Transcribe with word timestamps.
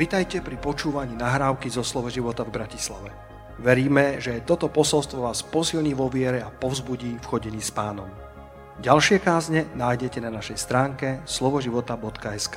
Vitajte 0.00 0.40
pri 0.40 0.56
počúvaní 0.56 1.12
nahrávky 1.12 1.68
zo 1.68 1.84
Slovo 1.84 2.08
života 2.08 2.40
v 2.40 2.56
Bratislave. 2.56 3.12
Veríme, 3.60 4.16
že 4.16 4.40
toto 4.48 4.72
posolstvo 4.72 5.28
vás 5.28 5.44
posilní 5.44 5.92
vo 5.92 6.08
viere 6.08 6.40
a 6.40 6.48
povzbudí 6.48 7.20
v 7.20 7.28
chodení 7.28 7.60
s 7.60 7.68
pánom. 7.68 8.08
Ďalšie 8.80 9.20
kázne 9.20 9.68
nájdete 9.76 10.24
na 10.24 10.32
našej 10.32 10.56
stránke 10.56 11.20
slovoživota.sk 11.28 12.56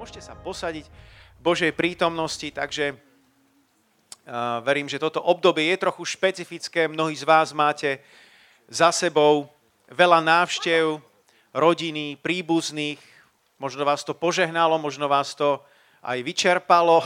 Môžete 0.00 0.24
sa 0.24 0.32
posadiť 0.40 0.88
v 1.36 1.40
Božej 1.44 1.76
prítomnosti, 1.76 2.48
takže 2.48 2.96
uh, 2.96 4.64
verím, 4.64 4.88
že 4.88 4.96
toto 4.96 5.20
obdobie 5.20 5.68
je 5.68 5.84
trochu 5.84 6.16
špecifické. 6.16 6.88
Mnohí 6.88 7.12
z 7.12 7.28
vás 7.28 7.52
máte 7.52 8.00
za 8.72 8.88
sebou 8.88 9.52
veľa 9.92 10.24
návštev, 10.24 10.96
rodiny, 11.52 12.16
príbuzných, 12.24 13.15
možno 13.56 13.84
vás 13.84 14.04
to 14.04 14.12
požehnalo, 14.12 14.76
možno 14.76 15.08
vás 15.08 15.32
to 15.32 15.60
aj 16.04 16.20
vyčerpalo. 16.20 17.04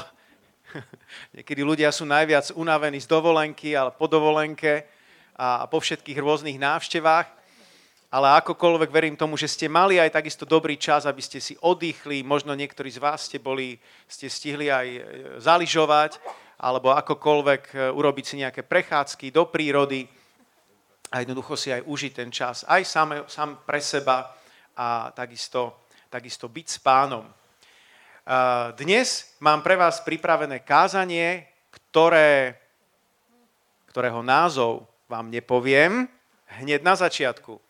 Niekedy 1.36 1.60
ľudia 1.62 1.90
sú 1.94 2.06
najviac 2.06 2.50
unavení 2.54 2.98
z 2.98 3.10
dovolenky, 3.10 3.74
ale 3.74 3.94
po 3.94 4.06
dovolenke 4.06 4.86
a 5.38 5.66
po 5.66 5.80
všetkých 5.80 6.18
rôznych 6.18 6.58
návštevách. 6.58 7.40
Ale 8.10 8.26
akokoľvek 8.42 8.90
verím 8.90 9.14
tomu, 9.14 9.38
že 9.38 9.46
ste 9.46 9.70
mali 9.70 10.02
aj 10.02 10.18
takisto 10.18 10.42
dobrý 10.42 10.74
čas, 10.74 11.06
aby 11.06 11.22
ste 11.22 11.38
si 11.38 11.54
oddychli. 11.62 12.26
Možno 12.26 12.50
niektorí 12.58 12.90
z 12.90 12.98
vás 12.98 13.30
ste, 13.30 13.38
boli, 13.38 13.78
ste 14.10 14.26
stihli 14.26 14.66
aj 14.66 14.86
e, 14.90 15.00
zaližovať, 15.38 16.18
alebo 16.58 16.90
akokoľvek 16.90 17.62
e, 17.70 17.74
urobiť 17.94 18.24
si 18.26 18.42
nejaké 18.42 18.66
prechádzky 18.66 19.30
do 19.30 19.46
prírody 19.46 20.10
a 21.10 21.22
jednoducho 21.22 21.54
si 21.54 21.70
aj 21.70 21.86
užiť 21.86 22.12
ten 22.14 22.30
čas 22.30 22.62
aj 22.66 22.82
sám, 22.86 23.08
sám 23.26 23.62
pre 23.66 23.82
seba 23.82 24.30
a 24.78 25.10
takisto, 25.10 25.86
takisto 26.10 26.50
byť 26.50 26.66
s 26.66 26.78
pánom. 26.82 27.22
Dnes 28.74 29.30
mám 29.38 29.62
pre 29.62 29.78
vás 29.78 30.02
pripravené 30.02 30.60
kázanie, 30.60 31.46
ktoré, 31.70 32.58
ktorého 33.94 34.20
názov 34.20 34.90
vám 35.06 35.30
nepoviem 35.30 36.10
hneď 36.58 36.82
na 36.82 36.98
začiatku. 36.98 37.62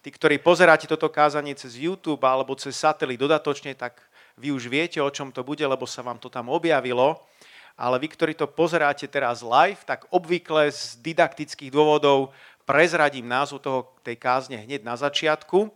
Tí, 0.00 0.08
ktorí 0.08 0.40
pozeráte 0.40 0.88
toto 0.88 1.10
kázanie 1.12 1.52
cez 1.58 1.76
YouTube 1.76 2.24
alebo 2.24 2.56
cez 2.56 2.78
satelit 2.78 3.20
dodatočne, 3.20 3.76
tak 3.76 4.00
vy 4.38 4.54
už 4.54 4.70
viete, 4.70 5.02
o 5.02 5.10
čom 5.12 5.28
to 5.34 5.44
bude, 5.44 5.60
lebo 5.60 5.84
sa 5.84 6.00
vám 6.00 6.16
to 6.16 6.32
tam 6.32 6.48
objavilo. 6.48 7.20
Ale 7.76 8.00
vy, 8.00 8.08
ktorí 8.08 8.32
to 8.38 8.48
pozeráte 8.48 9.04
teraz 9.10 9.44
live, 9.44 9.82
tak 9.84 10.08
obvykle 10.08 10.72
z 10.72 10.96
didaktických 11.04 11.68
dôvodov 11.68 12.32
prezradím 12.64 13.26
názov 13.28 13.60
toho, 13.60 13.78
tej 14.06 14.16
kázne 14.16 14.62
hneď 14.62 14.86
na 14.86 14.94
začiatku, 14.94 15.68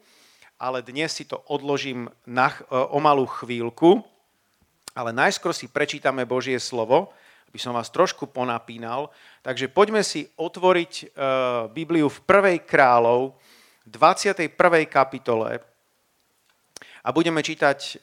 ale 0.59 0.83
dnes 0.83 1.13
si 1.13 1.25
to 1.27 1.43
odložím 1.51 2.11
na, 2.25 2.51
e, 2.51 2.75
o 2.75 2.99
malú 3.03 3.27
chvíľku. 3.27 4.03
Ale 4.95 5.11
najskôr 5.11 5.51
si 5.51 5.67
prečítame 5.67 6.23
Božie 6.23 6.57
slovo, 6.63 7.11
aby 7.51 7.59
som 7.59 7.75
vás 7.75 7.91
trošku 7.91 8.31
ponapínal. 8.31 9.11
Takže 9.43 9.67
poďme 9.67 10.07
si 10.07 10.31
otvoriť 10.39 10.93
e, 11.01 11.05
Bibliu 11.75 12.07
v 12.07 12.23
prvej 12.23 12.59
kráľov, 12.63 13.35
21. 13.85 14.49
kapitole, 14.89 15.61
a 17.05 17.13
budeme 17.13 17.45
čítať 17.45 17.79
e, 17.85 17.95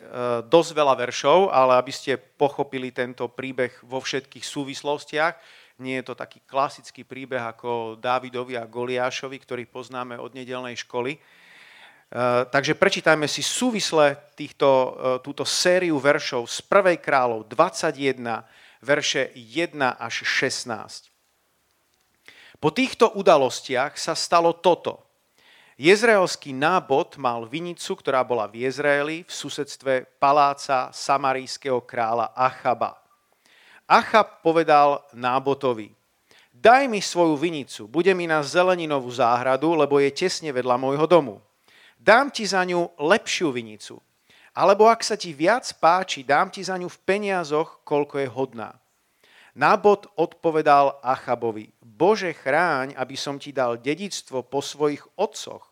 dosť 0.46 0.72
veľa 0.78 0.94
veršov, 0.94 1.50
ale 1.50 1.82
aby 1.82 1.90
ste 1.90 2.22
pochopili 2.22 2.94
tento 2.94 3.26
príbeh 3.34 3.74
vo 3.82 3.98
všetkých 3.98 4.46
súvislostiach, 4.46 5.34
nie 5.82 5.98
je 5.98 6.06
to 6.06 6.14
taký 6.14 6.46
klasický 6.46 7.02
príbeh 7.02 7.42
ako 7.42 7.98
Dávidovi 7.98 8.54
a 8.54 8.70
Goliášovi, 8.70 9.42
ktorý 9.42 9.66
poznáme 9.66 10.14
od 10.22 10.38
nedelnej 10.38 10.78
školy. 10.78 11.18
E, 12.12 12.44
takže 12.52 12.76
prečítajme 12.76 13.24
si 13.24 13.40
súvisle 13.40 14.20
týchto, 14.36 14.68
e, 14.68 14.90
túto 15.24 15.48
sériu 15.48 15.96
veršov 15.96 16.44
z 16.44 16.60
1. 16.68 17.00
kráľov 17.00 17.48
21, 17.48 18.44
verše 18.84 19.32
1 19.32 19.96
až 19.96 20.28
16. 20.28 21.08
Po 22.60 22.70
týchto 22.76 23.16
udalostiach 23.16 23.96
sa 23.96 24.12
stalo 24.12 24.52
toto. 24.52 25.08
Jezraelský 25.80 26.52
nábod 26.52 27.16
mal 27.16 27.48
vinicu, 27.48 27.96
ktorá 27.98 28.22
bola 28.28 28.46
v 28.46 28.68
Jezraeli 28.68 29.26
v 29.26 29.32
susedstve 29.32 30.20
paláca 30.20 30.92
samarijského 30.94 31.82
kráľa 31.82 32.36
Achaba. 32.38 33.02
Achab 33.88 34.44
povedal 34.46 35.02
Nábotovi, 35.16 35.90
daj 36.54 36.86
mi 36.86 37.02
svoju 37.02 37.40
vinicu, 37.40 37.90
bude 37.90 38.14
mi 38.14 38.30
na 38.30 38.44
zeleninovú 38.46 39.10
záhradu, 39.10 39.74
lebo 39.74 39.98
je 39.98 40.14
tesne 40.14 40.54
vedľa 40.54 40.76
môjho 40.78 41.08
domu. 41.08 41.42
Dám 42.02 42.34
ti 42.34 42.50
za 42.50 42.66
ňu 42.66 42.98
lepšiu 42.98 43.54
vinicu. 43.54 44.02
Alebo 44.58 44.90
ak 44.90 45.06
sa 45.06 45.14
ti 45.14 45.38
viac 45.38 45.70
páči, 45.78 46.26
dám 46.26 46.50
ti 46.50 46.66
za 46.66 46.74
ňu 46.74 46.90
v 46.90 47.02
peniazoch, 47.06 47.86
koľko 47.86 48.26
je 48.26 48.28
hodná. 48.34 48.74
Nábot 49.54 50.10
odpovedal 50.18 50.98
Achabovi, 51.06 51.70
Bože 51.78 52.34
chráň, 52.34 52.98
aby 52.98 53.14
som 53.14 53.38
ti 53.38 53.54
dal 53.54 53.78
dedictvo 53.78 54.42
po 54.42 54.66
svojich 54.66 55.06
otcoch. 55.14 55.70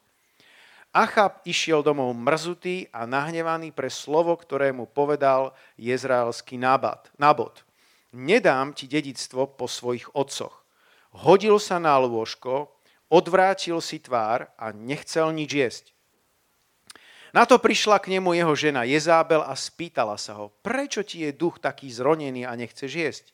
Achab 0.93 1.41
išiel 1.49 1.81
domov 1.81 2.13
mrzutý 2.13 2.85
a 2.93 3.09
nahnevaný 3.09 3.73
pre 3.73 3.89
slovo, 3.89 4.37
ktoré 4.37 4.69
mu 4.69 4.85
povedal 4.85 5.57
jezraelský 5.81 6.61
nábot 6.61 7.65
nedám 8.13 8.73
ti 8.73 8.89
dedictvo 8.89 9.49
po 9.53 9.69
svojich 9.69 10.09
otcoch. 10.17 10.65
Hodil 11.13 11.57
sa 11.57 11.81
na 11.81 11.97
lôžko, 11.97 12.69
odvrátil 13.09 13.81
si 13.81 13.97
tvár 13.97 14.49
a 14.57 14.69
nechcel 14.73 15.33
nič 15.33 15.51
jesť. 15.53 15.85
Na 17.29 17.45
to 17.45 17.61
prišla 17.61 18.01
k 18.01 18.17
nemu 18.17 18.33
jeho 18.33 18.53
žena 18.57 18.81
Jezábel 18.89 19.45
a 19.45 19.53
spýtala 19.53 20.17
sa 20.17 20.33
ho, 20.41 20.49
prečo 20.65 21.05
ti 21.05 21.21
je 21.21 21.29
duch 21.29 21.61
taký 21.61 21.85
zronený 21.93 22.49
a 22.49 22.57
nechceš 22.57 22.89
jesť? 22.89 23.25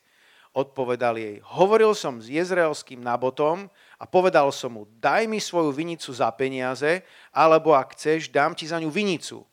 Odpovedal 0.56 1.20
jej, 1.20 1.36
hovoril 1.52 1.92
som 1.92 2.20
s 2.20 2.32
jezreelským 2.32 3.00
nabotom 3.00 3.68
a 4.00 4.04
povedal 4.08 4.48
som 4.52 4.72
mu, 4.72 4.82
daj 5.00 5.28
mi 5.28 5.40
svoju 5.40 5.72
vinicu 5.72 6.12
za 6.12 6.28
peniaze, 6.32 7.04
alebo 7.32 7.76
ak 7.76 7.92
chceš, 7.96 8.32
dám 8.32 8.56
ti 8.56 8.68
za 8.68 8.80
ňu 8.80 8.88
vinicu. 8.88 9.44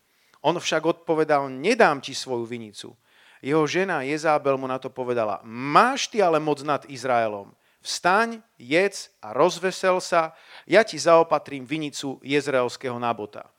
On 0.44 0.56
však 0.56 0.84
odpovedal, 0.84 1.48
nedám 1.48 2.04
ti 2.04 2.12
svoju 2.12 2.44
vinicu. 2.44 2.96
Jeho 3.44 3.64
žena 3.68 4.04
Jezábel 4.08 4.56
mu 4.56 4.68
na 4.68 4.80
to 4.80 4.88
povedala, 4.88 5.44
máš 5.44 6.08
ty 6.08 6.24
ale 6.24 6.40
moc 6.40 6.64
nad 6.64 6.84
Izraelom. 6.88 7.52
Vstaň, 7.84 8.40
jedz 8.56 9.12
a 9.20 9.36
rozvesel 9.36 10.00
sa, 10.00 10.32
ja 10.64 10.88
ti 10.88 10.96
zaopatrím 10.96 11.68
vinicu 11.68 12.16
jezraelského 12.24 12.96
nabota. 12.96 13.53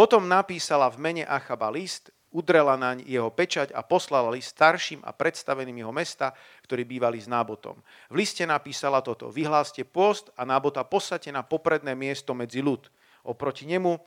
Potom 0.00 0.24
napísala 0.24 0.88
v 0.88 0.96
mene 0.96 1.28
Achaba 1.28 1.68
list, 1.68 2.08
udrela 2.32 2.72
naň 2.72 3.04
jeho 3.04 3.28
pečať 3.28 3.68
a 3.76 3.84
poslala 3.84 4.32
list 4.32 4.56
starším 4.56 5.04
a 5.04 5.12
predstaveným 5.12 5.84
jeho 5.84 5.92
mesta, 5.92 6.32
ktorí 6.64 6.88
bývali 6.88 7.20
s 7.20 7.28
nábotom. 7.28 7.76
V 8.08 8.14
liste 8.16 8.40
napísala 8.48 9.04
toto, 9.04 9.28
vyhláste 9.28 9.84
post 9.84 10.32
a 10.40 10.48
nábota 10.48 10.88
posate 10.88 11.28
na 11.28 11.44
popredné 11.44 11.92
miesto 11.92 12.32
medzi 12.32 12.64
ľud. 12.64 12.88
Oproti 13.28 13.68
nemu 13.68 14.00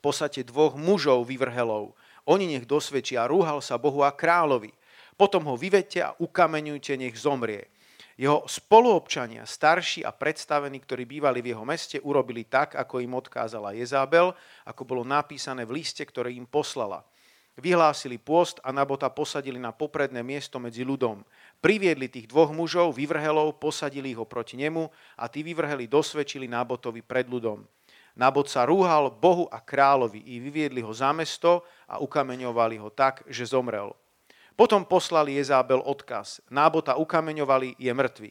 posate 0.00 0.40
dvoch 0.40 0.72
mužov 0.80 1.28
vyvrhelov, 1.28 1.92
oni 2.24 2.56
nech 2.56 2.64
dosvedčia, 2.64 3.28
rúhal 3.28 3.60
sa 3.60 3.76
Bohu 3.76 4.00
a 4.00 4.08
kráľovi. 4.08 4.72
Potom 5.20 5.44
ho 5.52 5.60
vyvete 5.60 6.00
a 6.00 6.16
ukameňujte, 6.16 6.96
nech 6.96 7.20
zomrie. 7.20 7.68
Jeho 8.14 8.46
spoluobčania, 8.46 9.42
starší 9.42 10.06
a 10.06 10.14
predstavení, 10.14 10.78
ktorí 10.78 11.02
bývali 11.02 11.42
v 11.42 11.50
jeho 11.50 11.66
meste, 11.66 11.98
urobili 11.98 12.46
tak, 12.46 12.78
ako 12.78 13.02
im 13.02 13.18
odkázala 13.18 13.74
Jezábel, 13.74 14.30
ako 14.62 14.82
bolo 14.86 15.02
napísané 15.02 15.66
v 15.66 15.82
liste, 15.82 16.06
ktoré 16.06 16.30
im 16.30 16.46
poslala. 16.46 17.02
Vyhlásili 17.54 18.18
pôst 18.18 18.58
a 18.66 18.74
Nabota 18.74 19.06
posadili 19.10 19.62
na 19.62 19.70
popredné 19.70 20.26
miesto 20.26 20.58
medzi 20.58 20.82
ľudom. 20.82 21.22
Priviedli 21.62 22.10
tých 22.10 22.26
dvoch 22.26 22.50
mužov, 22.50 22.98
vyvrhelov, 22.98 23.62
posadili 23.62 24.10
ho 24.14 24.26
proti 24.26 24.58
nemu 24.58 24.90
a 25.18 25.30
tí 25.30 25.46
vyvrheli 25.46 25.86
dosvedčili 25.86 26.50
Nabotovi 26.50 27.02
pred 27.02 27.30
ľudom. 27.30 27.62
Nabot 28.14 28.46
sa 28.46 28.62
rúhal 28.62 29.10
Bohu 29.10 29.50
a 29.50 29.58
kráľovi 29.58 30.22
i 30.22 30.38
vyviedli 30.38 30.82
ho 30.82 30.90
za 30.94 31.10
mesto 31.10 31.66
a 31.90 31.98
ukameňovali 31.98 32.78
ho 32.78 32.90
tak, 32.90 33.26
že 33.26 33.46
zomrel. 33.46 33.90
Potom 34.54 34.86
poslali 34.86 35.34
Jezábel 35.34 35.82
odkaz. 35.82 36.38
Nábota 36.46 36.94
ukameňovali, 36.94 37.74
je 37.78 37.90
mŕtvy. 37.90 38.30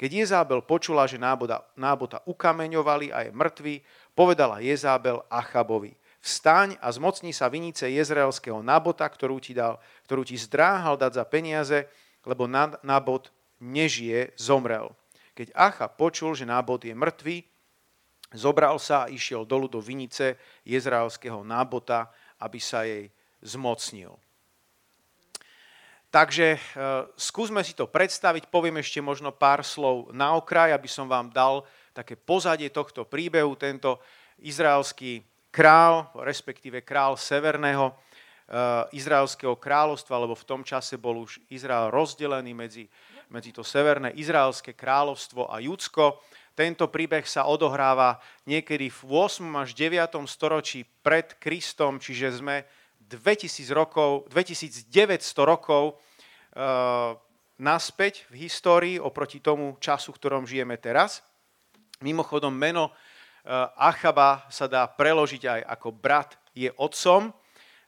Keď 0.00 0.10
Jezábel 0.24 0.64
počula, 0.64 1.04
že 1.04 1.20
nábota, 1.20 1.60
nábota 1.76 2.24
ukameňovali 2.24 3.12
a 3.12 3.28
je 3.28 3.30
mŕtvy, 3.36 3.74
povedala 4.16 4.64
Jezábel 4.64 5.20
Achabovi. 5.28 5.92
Vstaň 6.24 6.80
a 6.80 6.88
zmocni 6.88 7.36
sa 7.36 7.52
vinice 7.52 7.88
jezraelského 7.88 8.64
nábota, 8.64 9.04
ktorú 9.04 9.40
ti, 9.40 9.52
dal, 9.52 9.76
ktorú 10.08 10.24
ti 10.24 10.36
zdráhal 10.40 10.96
dať 10.96 11.20
za 11.20 11.24
peniaze, 11.28 11.88
lebo 12.24 12.48
nábot 12.84 13.28
nežije, 13.60 14.32
zomrel. 14.40 14.92
Keď 15.36 15.52
Acha 15.52 15.88
počul, 15.88 16.32
že 16.32 16.48
nábot 16.48 16.84
je 16.84 16.96
mŕtvy, 16.96 17.36
Zobral 18.30 18.78
sa 18.78 19.06
a 19.06 19.10
išiel 19.10 19.42
dolu 19.42 19.66
do 19.66 19.82
vinice 19.82 20.38
jezraelského 20.62 21.42
nábota, 21.42 22.14
aby 22.38 22.62
sa 22.62 22.86
jej 22.86 23.10
zmocnil. 23.42 24.14
Takže 26.10 26.58
e, 26.58 26.60
skúsme 27.14 27.62
si 27.62 27.70
to 27.70 27.86
predstaviť, 27.86 28.50
poviem 28.50 28.82
ešte 28.82 28.98
možno 28.98 29.30
pár 29.30 29.62
slov 29.62 30.10
na 30.10 30.34
okraj, 30.34 30.74
aby 30.74 30.90
som 30.90 31.06
vám 31.06 31.30
dal 31.30 31.62
také 31.94 32.18
pozadie 32.18 32.66
tohto 32.66 33.06
príbehu. 33.06 33.54
Tento 33.54 34.02
izraelský 34.42 35.22
král, 35.54 36.10
respektíve 36.18 36.82
král 36.82 37.14
Severného, 37.14 37.94
e, 37.94 37.94
Izraelského 38.98 39.54
kráľovstva, 39.54 40.18
lebo 40.18 40.34
v 40.34 40.48
tom 40.50 40.66
čase 40.66 40.98
bol 40.98 41.22
už 41.22 41.38
Izrael 41.46 41.94
rozdelený 41.94 42.58
medzi, 42.58 42.90
medzi 43.30 43.54
to 43.54 43.62
severné 43.62 44.10
Izraelské 44.18 44.74
kráľovstvo 44.74 45.46
a 45.46 45.62
Judsko. 45.62 46.18
Tento 46.58 46.90
príbeh 46.90 47.22
sa 47.22 47.46
odohráva 47.46 48.18
niekedy 48.50 48.90
v 48.90 49.00
8. 49.06 49.46
až 49.62 49.78
9. 49.78 50.26
storočí 50.26 50.82
pred 51.06 51.38
Kristom, 51.38 52.02
čiže 52.02 52.42
sme 52.42 52.66
2000 53.10 53.74
rokov, 53.74 54.30
2900 54.30 54.86
rokov 55.42 55.98
uh, 56.54 57.18
naspäť 57.58 58.30
v 58.30 58.46
histórii 58.46 58.96
oproti 59.02 59.42
tomu 59.42 59.74
času, 59.82 60.14
v 60.14 60.18
ktorom 60.22 60.44
žijeme 60.46 60.78
teraz. 60.78 61.26
Mimochodom, 61.98 62.54
meno 62.54 62.94
uh, 62.94 63.66
Achaba 63.74 64.46
sa 64.46 64.70
dá 64.70 64.86
preložiť 64.86 65.42
aj 65.42 65.60
ako 65.66 65.88
brat 65.90 66.30
je 66.54 66.70
otcom. 66.78 67.34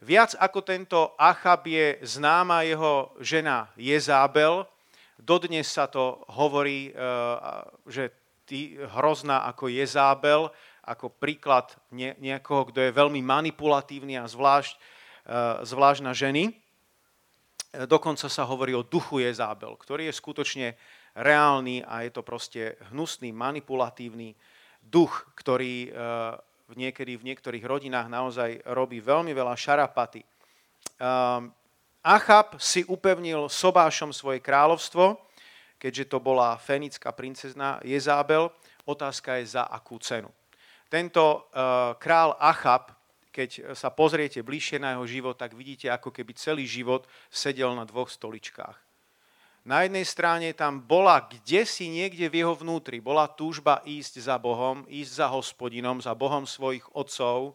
Viac 0.03 0.35
ako 0.35 0.59
tento 0.67 1.15
Achab 1.15 1.63
je 1.71 2.03
známa 2.03 2.67
jeho 2.67 3.15
žena 3.23 3.71
Jezábel. 3.79 4.67
Dodnes 5.15 5.71
sa 5.71 5.87
to 5.87 6.27
hovorí, 6.35 6.91
uh, 6.91 7.63
že 7.87 8.11
ty 8.43 8.75
hrozná 8.99 9.47
ako 9.47 9.71
Jezábel, 9.71 10.51
ako 10.83 11.15
príklad 11.15 11.71
niekoho, 11.95 12.67
kto 12.75 12.83
je 12.83 12.91
veľmi 12.91 13.23
manipulatívny 13.23 14.19
a 14.19 14.27
zvlášť 14.27 14.75
Eh, 14.75 14.91
zvlášť 15.63 16.01
na 16.03 16.13
ženy. 16.13 16.63
Eh, 17.73 17.89
dokonca 17.89 18.29
sa 18.29 18.45
hovorí 18.45 18.77
o 18.77 18.85
duchu 18.85 19.25
Jezábel, 19.25 19.73
ktorý 19.81 20.13
je 20.13 20.15
skutočne 20.21 20.67
reálny 21.17 21.81
a 21.85 22.05
je 22.05 22.11
to 22.13 22.21
proste 22.21 22.77
hnusný, 22.93 23.33
manipulatívny 23.33 24.37
duch, 24.85 25.33
ktorý 25.37 25.89
eh, 25.89 25.93
niekedy 26.73 27.17
v 27.17 27.27
niektorých 27.33 27.65
rodinách 27.65 28.09
naozaj 28.09 28.65
robí 28.73 28.97
veľmi 28.97 29.37
veľa 29.37 29.53
šarapaty. 29.53 30.25
Achab 32.01 32.57
si 32.57 32.81
upevnil 32.89 33.53
sobášom 33.53 34.09
svoje 34.09 34.41
kráľovstvo, 34.41 35.21
keďže 35.77 36.17
to 36.17 36.17
bola 36.17 36.57
fenická 36.57 37.13
princezna 37.13 37.77
Jezábel. 37.85 38.49
Otázka 38.89 39.37
je 39.37 39.53
za 39.53 39.69
akú 39.69 40.01
cenu. 40.01 40.33
Tento 40.89 41.45
král 42.01 42.41
Achab 42.41 42.97
keď 43.33 43.73
sa 43.73 43.89
pozriete 43.89 44.45
bližšie 44.45 44.77
na 44.77 44.95
jeho 44.95 45.09
život, 45.09 45.35
tak 45.41 45.57
vidíte, 45.57 45.89
ako 45.89 46.13
keby 46.13 46.37
celý 46.37 46.69
život 46.69 47.09
sedel 47.33 47.73
na 47.73 47.89
dvoch 47.89 48.13
stoličkách. 48.13 48.77
Na 49.63 49.87
jednej 49.87 50.03
strane 50.03 50.51
tam 50.53 50.83
bola 50.83 51.23
kde 51.23 51.63
si 51.63 51.87
niekde 51.87 52.27
v 52.27 52.43
jeho 52.43 52.55
vnútri, 52.59 52.99
bola 52.99 53.31
túžba 53.31 53.79
ísť 53.87 54.27
za 54.27 54.37
Bohom, 54.37 54.83
ísť 54.91 55.23
za 55.23 55.27
hospodinom, 55.31 56.03
za 56.03 56.19
Bohom 56.19 56.43
svojich 56.43 56.83
otcov, 56.93 57.55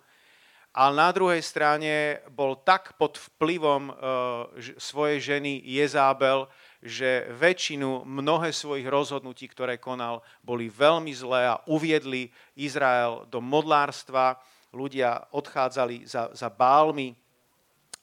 ale 0.78 0.94
na 0.94 1.10
druhej 1.12 1.42
strane 1.44 2.24
bol 2.32 2.56
tak 2.64 2.96
pod 2.96 3.18
vplyvom 3.18 3.84
e, 3.90 3.94
svojej 4.80 5.20
ženy 5.20 5.60
Jezábel, 5.66 6.48
že 6.86 7.28
väčšinu, 7.34 8.06
mnohé 8.06 8.54
svojich 8.54 8.86
rozhodnutí, 8.86 9.50
ktoré 9.50 9.82
konal, 9.82 10.22
boli 10.46 10.70
veľmi 10.70 11.12
zlé 11.12 11.50
a 11.50 11.60
uviedli 11.66 12.30
Izrael 12.54 13.26
do 13.28 13.42
modlárstva, 13.42 14.38
ľudia 14.78 15.34
odchádzali 15.34 16.06
za, 16.06 16.30
za 16.38 16.54
bálmi 16.54 17.18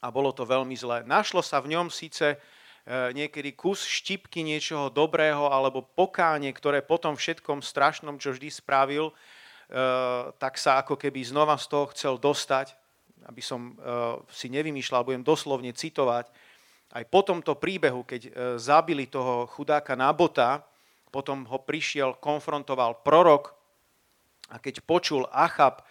a 0.05 0.13
bolo 0.13 0.35
to 0.35 0.45
veľmi 0.45 0.75
zlé. 0.77 1.07
Našlo 1.09 1.41
sa 1.41 1.63
v 1.65 1.73
ňom 1.73 1.89
síce 1.89 2.35
e, 2.35 2.39
niekedy 3.17 3.57
kus 3.57 3.87
štipky 3.87 4.45
niečoho 4.45 4.93
dobrého 4.93 5.49
alebo 5.49 5.81
pokánie, 5.81 6.53
ktoré 6.53 6.85
potom 6.85 7.17
všetkom 7.17 7.65
strašnom, 7.65 8.21
čo 8.21 8.37
vždy 8.37 8.53
spravil, 8.53 9.09
e, 9.09 9.15
tak 10.37 10.61
sa 10.61 10.85
ako 10.85 11.01
keby 11.01 11.25
znova 11.25 11.57
z 11.57 11.67
toho 11.73 11.89
chcel 11.97 12.15
dostať, 12.21 12.77
aby 13.25 13.41
som 13.41 13.73
e, 13.73 13.73
si 14.29 14.53
nevymýšľal, 14.53 15.07
budem 15.07 15.25
doslovne 15.25 15.73
citovať. 15.73 16.29
Aj 16.93 17.05
po 17.09 17.25
tomto 17.25 17.59
príbehu, 17.59 18.07
keď 18.07 18.31
zabili 18.55 19.11
toho 19.11 19.51
chudáka 19.51 19.99
Nabota, 19.99 20.63
potom 21.11 21.43
ho 21.47 21.59
prišiel, 21.59 22.23
konfrontoval 22.23 23.03
prorok 23.03 23.51
a 24.51 24.63
keď 24.63 24.83
počul 24.83 25.27
Achab, 25.31 25.83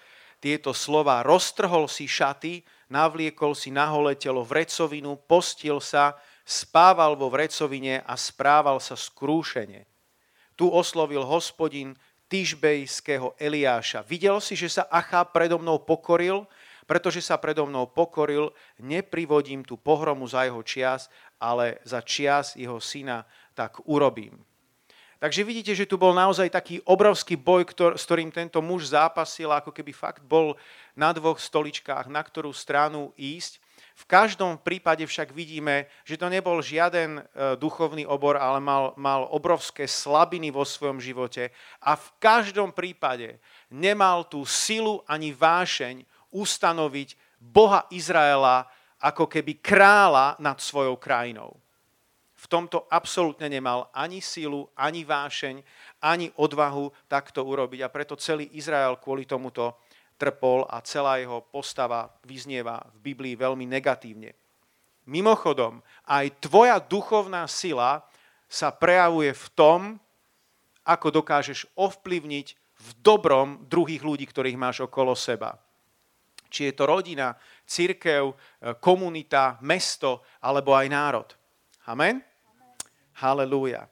tieto 0.43 0.75
slova. 0.75 1.23
Roztrhol 1.23 1.87
si 1.87 2.03
šaty, 2.03 2.67
navliekol 2.91 3.55
si 3.55 3.71
na 3.71 3.87
holé 3.87 4.19
telo 4.19 4.43
vrecovinu, 4.43 5.15
postil 5.15 5.79
sa, 5.79 6.19
spával 6.43 7.15
vo 7.15 7.31
vrecovine 7.31 8.03
a 8.03 8.19
správal 8.19 8.83
sa 8.83 8.99
skrúšene. 8.99 9.87
Tu 10.59 10.67
oslovil 10.67 11.23
hospodin 11.23 11.95
Tyžbejského 12.27 13.39
Eliáša. 13.39 14.03
Videl 14.03 14.43
si, 14.43 14.59
že 14.59 14.67
sa 14.67 14.83
Achá 14.91 15.23
predo 15.23 15.55
mnou 15.55 15.79
pokoril, 15.79 16.43
pretože 16.83 17.23
sa 17.23 17.39
predo 17.39 17.63
mnou 17.63 17.87
pokoril, 17.87 18.51
neprivodím 18.83 19.63
tú 19.63 19.79
pohromu 19.79 20.27
za 20.27 20.43
jeho 20.43 20.59
čias, 20.67 21.07
ale 21.39 21.79
za 21.87 22.03
čias 22.03 22.59
jeho 22.59 22.83
syna 22.83 23.23
tak 23.55 23.79
urobím. 23.87 24.43
Takže 25.23 25.47
vidíte, 25.47 25.71
že 25.71 25.87
tu 25.87 25.95
bol 25.95 26.11
naozaj 26.11 26.51
taký 26.51 26.83
obrovský 26.83 27.39
boj, 27.39 27.63
ktor- 27.71 27.95
s 27.95 28.03
ktorým 28.03 28.27
tento 28.27 28.59
muž 28.59 28.91
zápasil, 28.91 29.47
ako 29.55 29.71
keby 29.71 29.95
fakt 29.95 30.19
bol 30.19 30.59
na 30.99 31.15
dvoch 31.15 31.39
stoličkách, 31.39 32.11
na 32.11 32.19
ktorú 32.19 32.51
stranu 32.51 33.15
ísť. 33.15 33.63
V 33.95 34.03
každom 34.03 34.59
prípade 34.59 35.07
však 35.07 35.31
vidíme, 35.31 35.87
že 36.03 36.19
to 36.19 36.27
nebol 36.27 36.59
žiaden 36.59 37.23
e, 37.23 37.55
duchovný 37.55 38.03
obor, 38.03 38.35
ale 38.35 38.59
mal, 38.59 38.91
mal 38.99 39.23
obrovské 39.31 39.87
slabiny 39.87 40.51
vo 40.51 40.67
svojom 40.67 40.99
živote 40.99 41.55
a 41.79 41.95
v 41.95 42.07
každom 42.19 42.75
prípade 42.75 43.39
nemal 43.71 44.27
tú 44.27 44.43
silu 44.43 45.07
ani 45.07 45.31
vášeň 45.31 46.03
ustanoviť 46.35 47.39
Boha 47.39 47.87
Izraela 47.95 48.67
ako 48.99 49.31
keby 49.31 49.63
kráľa 49.63 50.35
nad 50.43 50.59
svojou 50.59 50.99
krajinou 50.99 51.62
v 52.43 52.51
tomto 52.51 52.91
absolútne 52.91 53.47
nemal 53.47 53.87
ani 53.95 54.19
silu, 54.19 54.67
ani 54.75 55.07
vášeň, 55.07 55.63
ani 56.03 56.27
odvahu 56.35 56.91
takto 57.07 57.39
urobiť. 57.47 57.79
A 57.87 57.93
preto 57.93 58.19
celý 58.19 58.51
Izrael 58.59 58.99
kvôli 58.99 59.23
tomuto 59.23 59.79
trpol 60.19 60.67
a 60.67 60.83
celá 60.83 61.23
jeho 61.23 61.39
postava 61.47 62.11
vyznieva 62.27 62.83
v 62.99 63.15
Biblii 63.15 63.39
veľmi 63.39 63.63
negatívne. 63.63 64.35
Mimochodom, 65.07 65.79
aj 66.11 66.43
tvoja 66.43 66.83
duchovná 66.83 67.47
sila 67.47 68.03
sa 68.51 68.75
prejavuje 68.75 69.31
v 69.31 69.47
tom, 69.55 69.79
ako 70.83 71.23
dokážeš 71.23 71.63
ovplyvniť 71.79 72.47
v 72.59 72.89
dobrom 72.99 73.63
druhých 73.71 74.03
ľudí, 74.03 74.27
ktorých 74.27 74.59
máš 74.59 74.83
okolo 74.83 75.15
seba. 75.15 75.55
Či 76.51 76.69
je 76.69 76.73
to 76.75 76.83
rodina, 76.91 77.39
církev, 77.63 78.35
komunita, 78.83 79.63
mesto 79.63 80.27
alebo 80.43 80.75
aj 80.75 80.87
národ. 80.91 81.29
Amen? 81.87 82.32
Halelúja. 83.17 83.89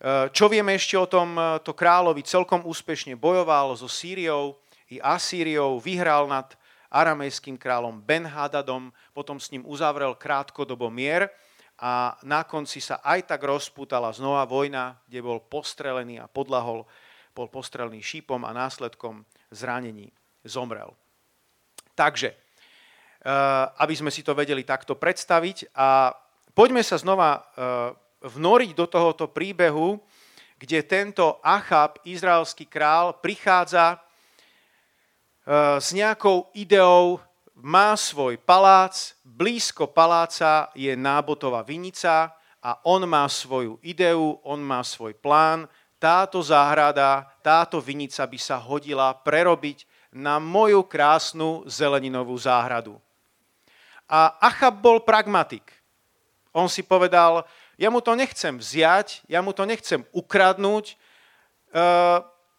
Eh, 0.00 0.32
čo 0.32 0.48
vieme 0.48 0.72
ešte 0.72 0.96
o 0.96 1.04
tom, 1.04 1.36
eh, 1.36 1.60
to 1.60 1.76
kráľovi 1.76 2.24
celkom 2.24 2.64
úspešne 2.64 3.20
bojoval 3.20 3.76
so 3.76 3.84
Sýriou 3.84 4.56
i 4.88 4.96
Asýriou, 4.96 5.76
vyhral 5.76 6.24
nad 6.24 6.56
aramejským 6.88 7.60
kráľom 7.60 8.00
Ben-Hadadom, 8.00 8.88
potom 9.12 9.36
s 9.36 9.52
ním 9.52 9.60
uzavrel 9.68 10.16
krátkodobo 10.16 10.88
mier 10.88 11.28
a 11.76 12.16
na 12.24 12.48
konci 12.48 12.80
sa 12.80 13.04
aj 13.04 13.28
tak 13.28 13.44
rozputala 13.44 14.08
znova 14.16 14.48
vojna, 14.48 14.96
kde 15.04 15.20
bol 15.20 15.36
postrelený 15.44 16.16
a 16.16 16.32
podlahol, 16.32 16.88
bol 17.36 17.46
postrelený 17.52 18.00
šípom 18.00 18.40
a 18.48 18.56
následkom 18.56 19.28
zranení 19.52 20.08
zomrel. 20.48 20.96
Takže, 21.92 22.32
eh, 22.32 22.40
aby 23.76 23.94
sme 24.00 24.08
si 24.08 24.24
to 24.24 24.32
vedeli 24.32 24.64
takto 24.64 24.96
predstaviť 24.96 25.76
a 25.76 26.16
poďme 26.56 26.80
sa 26.80 26.96
znova 26.96 27.44
vnoriť 28.20 28.70
do 28.76 28.86
tohoto 28.86 29.28
príbehu, 29.28 30.00
kde 30.60 30.84
tento 30.84 31.40
Achab, 31.40 31.96
izraelský 32.04 32.68
král, 32.68 33.16
prichádza 33.16 33.96
e, 33.96 33.98
s 35.80 35.96
nejakou 35.96 36.52
ideou, 36.52 37.16
má 37.60 37.92
svoj 37.96 38.40
palác, 38.40 39.16
blízko 39.24 39.88
paláca 39.88 40.72
je 40.72 40.96
nábotová 40.96 41.60
vinica 41.60 42.32
a 42.60 42.76
on 42.84 43.04
má 43.04 43.28
svoju 43.28 43.76
ideu, 43.84 44.40
on 44.44 44.60
má 44.60 44.80
svoj 44.84 45.16
plán. 45.16 45.68
Táto 46.00 46.40
záhrada, 46.40 47.28
táto 47.44 47.76
vinica 47.76 48.24
by 48.24 48.38
sa 48.40 48.56
hodila 48.56 49.12
prerobiť 49.12 49.84
na 50.16 50.40
moju 50.40 50.84
krásnu 50.88 51.68
zeleninovú 51.68 52.32
záhradu. 52.36 52.96
A 54.08 54.40
Achab 54.40 54.80
bol 54.80 55.04
pragmatik. 55.04 55.68
On 56.50 56.66
si 56.66 56.82
povedal, 56.82 57.46
ja 57.80 57.88
mu 57.88 58.04
to 58.04 58.12
nechcem 58.12 58.60
vziať, 58.60 59.24
ja 59.24 59.40
mu 59.40 59.56
to 59.56 59.64
nechcem 59.64 60.04
ukradnúť. 60.12 60.92
E, 60.92 60.94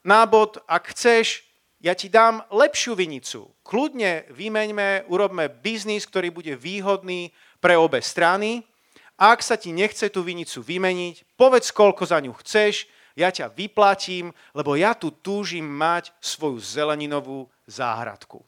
nábod, 0.02 0.58
ak 0.66 0.98
chceš, 0.98 1.46
ja 1.78 1.94
ti 1.94 2.10
dám 2.10 2.42
lepšiu 2.50 2.98
vinicu. 2.98 3.54
Kľudne 3.62 4.26
vymeňme, 4.34 5.06
urobme 5.06 5.46
biznis, 5.50 6.10
ktorý 6.10 6.34
bude 6.34 6.58
výhodný 6.58 7.30
pre 7.62 7.78
obe 7.78 8.02
strany. 8.02 8.66
Ak 9.22 9.46
sa 9.46 9.54
ti 9.62 9.70
nechce 9.70 10.10
tú 10.10 10.26
vinicu 10.26 10.66
vymeniť, 10.66 11.38
povedz, 11.38 11.70
koľko 11.70 12.10
za 12.10 12.18
ňu 12.18 12.34
chceš, 12.42 12.90
ja 13.14 13.30
ťa 13.30 13.54
vyplatím, 13.54 14.34
lebo 14.58 14.74
ja 14.74 14.98
tu 14.98 15.14
túžim 15.14 15.66
mať 15.66 16.10
svoju 16.18 16.58
zeleninovú 16.58 17.46
záhradku. 17.70 18.42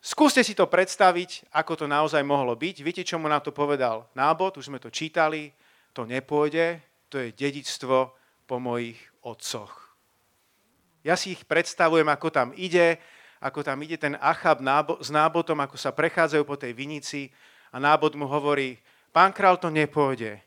Skúste 0.00 0.40
si 0.40 0.56
to 0.56 0.64
predstaviť, 0.64 1.52
ako 1.52 1.84
to 1.84 1.86
naozaj 1.86 2.24
mohlo 2.24 2.56
byť. 2.56 2.76
Viete, 2.80 3.04
čo 3.04 3.20
mu 3.20 3.28
na 3.28 3.36
to 3.36 3.52
povedal 3.52 4.08
nábod? 4.16 4.56
Už 4.56 4.72
sme 4.72 4.80
to 4.80 4.88
čítali. 4.88 5.52
To 5.92 6.08
nepôjde, 6.08 6.80
to 7.12 7.20
je 7.20 7.36
dedičstvo 7.36 7.96
po 8.48 8.56
mojich 8.56 8.96
otcoch. 9.20 9.92
Ja 11.04 11.18
si 11.20 11.36
ich 11.36 11.44
predstavujem, 11.44 12.08
ako 12.08 12.28
tam 12.32 12.48
ide, 12.56 12.96
ako 13.44 13.60
tam 13.60 13.80
ide 13.84 14.00
ten 14.00 14.16
Achab 14.20 14.60
s 15.00 15.08
nábotom, 15.08 15.58
ako 15.60 15.76
sa 15.76 15.92
prechádzajú 15.92 16.44
po 16.44 16.56
tej 16.56 16.72
vinici 16.76 17.32
a 17.72 17.80
nábod 17.80 18.16
mu 18.16 18.24
hovorí, 18.24 18.76
pán 19.10 19.32
král, 19.32 19.56
to 19.56 19.68
nepôjde. 19.68 20.40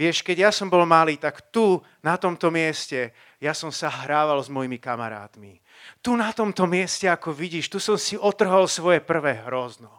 Vieš, 0.00 0.24
keď 0.24 0.48
ja 0.48 0.50
som 0.50 0.72
bol 0.72 0.88
malý, 0.88 1.20
tak 1.20 1.52
tu, 1.52 1.76
na 2.00 2.16
tomto 2.16 2.48
mieste, 2.48 3.12
ja 3.36 3.52
som 3.52 3.68
sa 3.68 3.92
hrával 3.92 4.40
s 4.40 4.48
mojimi 4.48 4.80
kamarátmi. 4.80 5.60
Tu 6.00 6.16
na 6.16 6.32
tomto 6.32 6.64
mieste, 6.64 7.04
ako 7.04 7.36
vidíš, 7.36 7.68
tu 7.68 7.76
som 7.76 8.00
si 8.00 8.16
otrhol 8.16 8.64
svoje 8.64 9.04
prvé 9.04 9.44
hrozno. 9.44 9.92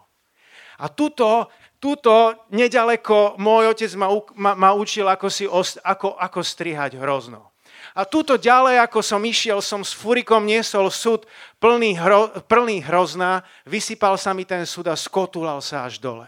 A 0.82 0.90
tuto, 0.90 1.46
tuto 1.78 2.34
nedaleko 2.50 3.38
môj 3.38 3.78
otec 3.78 3.94
ma, 3.94 4.10
ma, 4.34 4.52
ma 4.58 4.70
učil, 4.74 5.06
ako, 5.06 5.30
si 5.30 5.46
ako, 5.86 6.18
ako 6.18 6.40
strihať 6.42 6.98
hrozno. 6.98 7.54
A 7.94 8.02
tuto 8.02 8.34
ďalej, 8.34 8.82
ako 8.82 9.06
som 9.06 9.22
išiel, 9.22 9.62
som 9.62 9.86
s 9.86 9.94
furikom 9.94 10.42
niesol 10.42 10.90
súd 10.90 11.30
plný, 11.62 11.94
hro, 11.94 12.34
plný 12.50 12.82
hrozná, 12.82 13.46
vysypal 13.62 14.18
sa 14.18 14.34
mi 14.34 14.42
ten 14.42 14.66
súd 14.66 14.90
a 14.90 14.98
skotulal 14.98 15.62
sa 15.62 15.86
až 15.86 16.02
dole. 16.02 16.26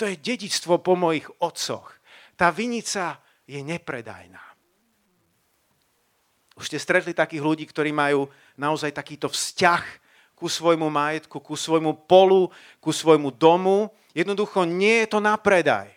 To 0.00 0.08
je 0.08 0.16
dedictvo 0.16 0.80
po 0.80 0.96
mojich 0.96 1.28
otcoch. 1.44 2.00
Tá 2.36 2.48
vinica 2.50 3.20
je 3.46 3.60
nepredajná. 3.60 4.40
Už 6.52 6.68
ste 6.68 6.78
stretli 6.78 7.16
takých 7.16 7.42
ľudí, 7.42 7.64
ktorí 7.64 7.90
majú 7.90 8.28
naozaj 8.60 8.92
takýto 8.92 9.32
vzťah 9.32 9.82
ku 10.36 10.46
svojmu 10.52 10.92
majetku, 10.92 11.40
ku 11.40 11.56
svojmu 11.56 12.04
polu, 12.04 12.52
ku 12.78 12.92
svojmu 12.92 13.32
domu. 13.32 13.88
Jednoducho 14.12 14.68
nie 14.68 15.06
je 15.06 15.16
to 15.16 15.18
na 15.18 15.34
predaj. 15.40 15.88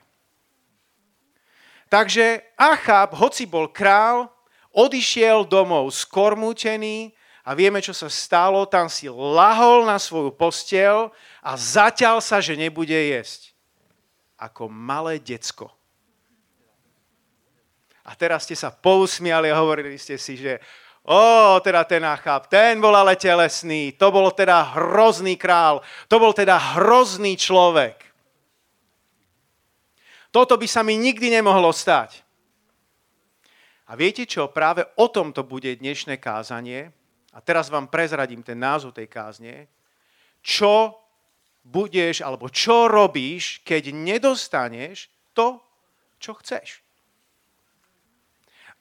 Takže 1.91 2.55
Achab, 2.55 3.13
hoci 3.13 3.45
bol 3.45 3.69
král, 3.69 4.31
odišiel 4.71 5.45
domov 5.45 5.91
skormútený 5.91 7.13
a 7.45 7.53
vieme, 7.53 7.83
čo 7.83 7.93
sa 7.93 8.09
stalo. 8.09 8.65
Tam 8.65 8.89
si 8.89 9.11
lahol 9.11 9.85
na 9.85 10.01
svoju 10.01 10.33
postel 10.33 11.13
a 11.45 11.51
zaťal 11.53 12.23
sa, 12.23 12.41
že 12.41 12.57
nebude 12.57 12.95
jesť. 12.95 13.53
Ako 14.39 14.65
malé 14.71 15.21
decko. 15.21 15.74
A 18.05 18.13
teraz 18.13 18.45
ste 18.45 18.53
sa 18.53 18.69
pousmiali 18.69 19.49
a 19.49 19.59
hovorili 19.59 19.97
ste 19.97 20.15
si, 20.21 20.37
že 20.37 20.61
Ó, 21.05 21.61
teda 21.61 21.85
ten 21.85 22.01
Achab, 22.01 22.49
ten 22.49 22.81
bol 22.81 22.89
ale 22.89 23.13
telesný, 23.13 23.93
to 23.93 24.09
bol 24.09 24.33
teda 24.33 24.73
hrozný 24.73 25.37
král, 25.37 25.85
to 26.09 26.17
bol 26.17 26.33
teda 26.33 26.57
hrozný 26.57 27.37
človek. 27.37 28.01
Toto 30.33 30.57
by 30.57 30.65
sa 30.65 30.81
mi 30.81 30.97
nikdy 30.97 31.29
nemohlo 31.29 31.69
stať. 31.69 32.25
A 33.85 33.93
viete 33.93 34.25
čo, 34.25 34.49
práve 34.49 34.81
o 34.97 35.05
tomto 35.05 35.45
bude 35.45 35.77
dnešné 35.77 36.17
kázanie, 36.17 36.89
a 37.29 37.37
teraz 37.37 37.69
vám 37.69 37.85
prezradím 37.85 38.41
ten 38.41 38.57
názov 38.57 38.97
tej 38.97 39.05
kázne, 39.05 39.69
čo 40.41 40.97
budeš, 41.61 42.25
alebo 42.25 42.49
čo 42.49 42.89
robíš, 42.89 43.61
keď 43.61 43.93
nedostaneš 43.93 45.05
to, 45.37 45.61
čo 46.17 46.33
chceš. 46.41 46.84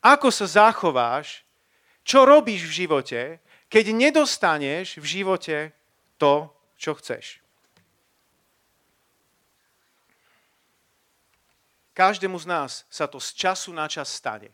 Ako 0.05 0.29
sa 0.29 0.45
zachováš, 0.45 1.49
čo 2.05 2.29
robíš 2.29 2.69
v 2.69 2.85
živote, 2.85 3.21
keď 3.73 3.85
nedostaneš 3.97 5.01
v 5.01 5.07
živote 5.09 5.73
to, 6.21 6.53
čo 6.77 6.93
chceš. 7.01 7.41
Každému 11.97 12.37
z 12.37 12.47
nás 12.51 12.85
sa 12.93 13.09
to 13.09 13.17
z 13.17 13.33
času 13.33 13.73
na 13.73 13.89
čas 13.89 14.13
stane. 14.13 14.53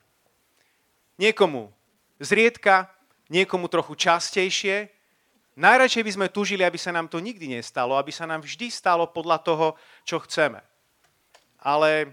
Niekomu 1.19 1.73
zriedka, 2.23 2.87
niekomu 3.33 3.67
trochu 3.67 3.97
častejšie. 3.97 4.93
Najradšej 5.57 6.05
by 6.05 6.13
sme 6.15 6.27
tužili, 6.29 6.63
aby 6.63 6.79
sa 6.79 6.95
nám 6.95 7.09
to 7.09 7.19
nikdy 7.19 7.49
nestalo, 7.49 7.97
aby 7.97 8.13
sa 8.13 8.29
nám 8.29 8.45
vždy 8.45 8.71
stalo 8.71 9.09
podľa 9.09 9.43
toho, 9.43 9.67
čo 10.05 10.21
chceme. 10.23 10.61
Ale 11.65 12.13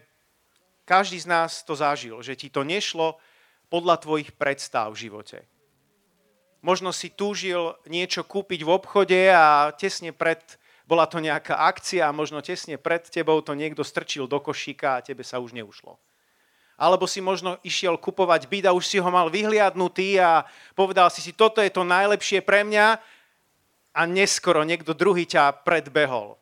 každý 0.88 1.20
z 1.20 1.27
nás 1.27 1.60
to 1.67 1.75
zažil, 1.75 2.24
že 2.24 2.39
ti 2.39 2.48
to 2.48 2.63
nešlo 2.63 3.20
podľa 3.67 4.00
tvojich 4.00 4.31
predstav 4.36 4.91
v 4.95 5.07
živote. 5.07 5.43
Možno 6.65 6.89
si 6.91 7.13
túžil 7.13 7.77
niečo 7.86 8.25
kúpiť 8.25 8.65
v 8.65 8.74
obchode 8.74 9.19
a 9.29 9.71
tesne 9.77 10.12
pred, 10.12 10.41
bola 10.89 11.05
to 11.05 11.21
nejaká 11.21 11.53
akcia 11.53 12.09
a 12.09 12.15
možno 12.15 12.41
tesne 12.41 12.79
pred 12.79 13.05
tebou 13.07 13.39
to 13.45 13.53
niekto 13.53 13.86
strčil 13.86 14.25
do 14.25 14.41
košíka 14.41 14.97
a 14.97 15.03
tebe 15.05 15.21
sa 15.21 15.38
už 15.38 15.53
neušlo. 15.53 15.95
Alebo 16.77 17.09
si 17.09 17.21
možno 17.21 17.57
išiel 17.65 17.97
kupovať 17.97 18.45
byt 18.50 18.65
a 18.69 18.75
už 18.75 18.86
si 18.86 18.97
ho 19.01 19.09
mal 19.09 19.33
vyhliadnutý 19.33 20.21
a 20.21 20.45
povedal 20.77 21.09
si 21.09 21.25
si, 21.25 21.33
toto 21.33 21.57
je 21.62 21.74
to 21.74 21.81
najlepšie 21.81 22.45
pre 22.45 22.62
mňa 22.62 23.01
a 23.97 24.01
neskoro 24.05 24.62
niekto 24.62 24.93
druhý 24.93 25.25
ťa 25.25 25.65
predbehol. 25.65 26.38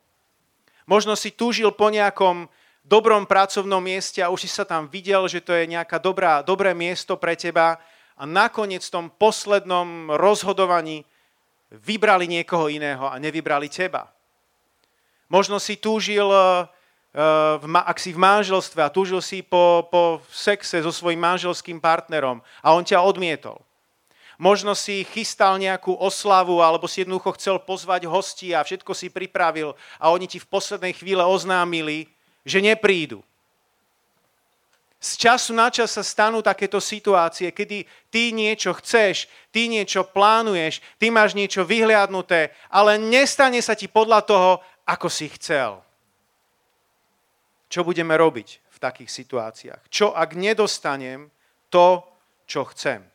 Možno 0.85 1.15
si 1.15 1.31
túžil 1.31 1.71
po 1.71 1.87
nejakom 1.87 2.51
dobrom 2.85 3.25
pracovnom 3.25 3.81
mieste 3.81 4.21
a 4.21 4.29
už 4.29 4.45
si 4.45 4.49
sa 4.49 4.61
tam 4.61 4.85
videl, 4.85 5.25
že 5.25 5.41
to 5.41 5.51
je 5.57 5.65
nejaká 5.65 5.97
dobrá, 5.97 6.45
dobré 6.45 6.77
miesto 6.77 7.17
pre 7.17 7.33
teba 7.33 7.81
a 8.15 8.23
nakoniec 8.23 8.85
v 8.85 8.93
tom 8.93 9.05
poslednom 9.09 10.13
rozhodovaní 10.13 11.03
vybrali 11.73 12.29
niekoho 12.29 12.69
iného 12.69 13.09
a 13.09 13.17
nevybrali 13.17 13.67
teba. 13.67 14.13
Možno 15.25 15.57
si 15.57 15.75
túžil, 15.81 16.29
eh, 16.29 16.69
ak 17.81 17.97
si 17.97 18.13
v 18.13 18.21
manželstve 18.21 18.85
a 18.85 18.93
túžil 18.93 19.19
si 19.25 19.41
po, 19.41 19.89
po 19.89 20.21
sexe 20.29 20.85
so 20.85 20.93
svojím 20.93 21.25
manželským 21.25 21.81
partnerom 21.81 22.39
a 22.61 22.77
on 22.77 22.85
ťa 22.85 23.01
odmietol. 23.01 23.57
Možno 24.35 24.75
si 24.75 25.07
chystal 25.07 25.55
nejakú 25.55 25.95
oslavu 25.95 26.59
alebo 26.59 26.91
si 26.91 27.01
jednoducho 27.01 27.39
chcel 27.39 27.55
pozvať 27.55 28.03
hostí 28.03 28.51
a 28.51 28.67
všetko 28.67 28.91
si 28.91 29.07
pripravil 29.07 29.73
a 29.95 30.11
oni 30.11 30.27
ti 30.27 30.43
v 30.43 30.51
poslednej 30.51 30.91
chvíle 30.91 31.23
oznámili, 31.23 32.11
že 32.45 32.61
neprídu. 32.61 33.25
Z 35.01 35.21
času 35.21 35.53
na 35.53 35.69
čas 35.69 35.93
sa 35.93 36.01
stanú 36.01 36.41
takéto 36.41 36.81
situácie, 36.81 37.53
kedy 37.53 37.85
ty 38.09 38.33
niečo 38.33 38.73
chceš, 38.79 39.29
ty 39.53 39.69
niečo 39.69 40.01
plánuješ, 40.01 40.81
ty 40.97 41.13
máš 41.13 41.37
niečo 41.37 41.61
vyhliadnuté, 41.61 42.49
ale 42.73 42.97
nestane 42.97 43.61
sa 43.61 43.77
ti 43.77 43.85
podľa 43.85 44.25
toho, 44.25 44.51
ako 44.85 45.05
si 45.09 45.29
chcel. 45.37 45.81
Čo 47.69 47.85
budeme 47.85 48.17
robiť 48.17 48.61
v 48.65 48.77
takých 48.81 49.11
situáciách? 49.11 49.81
Čo 49.93 50.13
ak 50.13 50.33
nedostanem 50.33 51.29
to, 51.69 52.01
čo 52.49 52.65
chcem? 52.73 53.05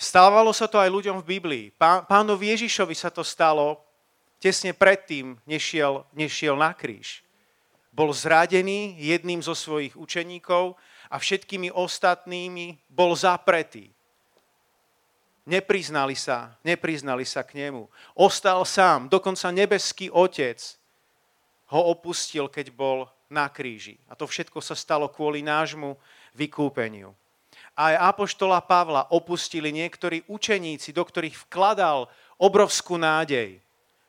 Stávalo 0.00 0.50
sa 0.56 0.64
to 0.64 0.80
aj 0.80 0.88
ľuďom 0.88 1.20
v 1.20 1.28
Biblii. 1.36 1.64
Pánovi 1.78 2.56
Ježišovi 2.56 2.96
sa 2.96 3.12
to 3.12 3.20
stalo 3.20 3.89
tesne 4.40 4.72
predtým, 4.72 5.36
než 5.44 5.60
šiel, 5.60 6.02
než 6.16 6.32
šiel 6.32 6.56
na 6.56 6.72
kríž. 6.72 7.20
Bol 7.92 8.16
zradený 8.16 8.96
jedným 8.96 9.44
zo 9.44 9.52
svojich 9.52 9.94
učeníkov 9.94 10.74
a 11.12 11.16
všetkými 11.20 11.68
ostatnými 11.68 12.80
bol 12.88 13.12
zapretý. 13.12 13.92
Nepriznali 15.44 16.16
sa, 16.16 16.56
nepriznali 16.64 17.28
sa 17.28 17.44
k 17.44 17.66
nemu. 17.66 17.84
Ostal 18.16 18.64
sám, 18.64 19.12
dokonca 19.12 19.52
nebeský 19.52 20.08
otec 20.08 20.58
ho 21.70 21.80
opustil, 21.92 22.48
keď 22.48 22.70
bol 22.72 23.10
na 23.30 23.50
kríži. 23.50 23.98
A 24.10 24.14
to 24.14 24.26
všetko 24.26 24.58
sa 24.62 24.78
stalo 24.78 25.10
kvôli 25.10 25.42
nášmu 25.42 25.98
vykúpeniu. 26.34 27.14
A 27.74 27.94
aj 27.94 28.14
Apoštola 28.14 28.62
Pavla 28.62 29.10
opustili 29.10 29.70
niektorí 29.74 30.22
učeníci, 30.26 30.94
do 30.94 31.02
ktorých 31.02 31.46
vkladal 31.46 32.10
obrovskú 32.38 32.98
nádej 32.98 33.62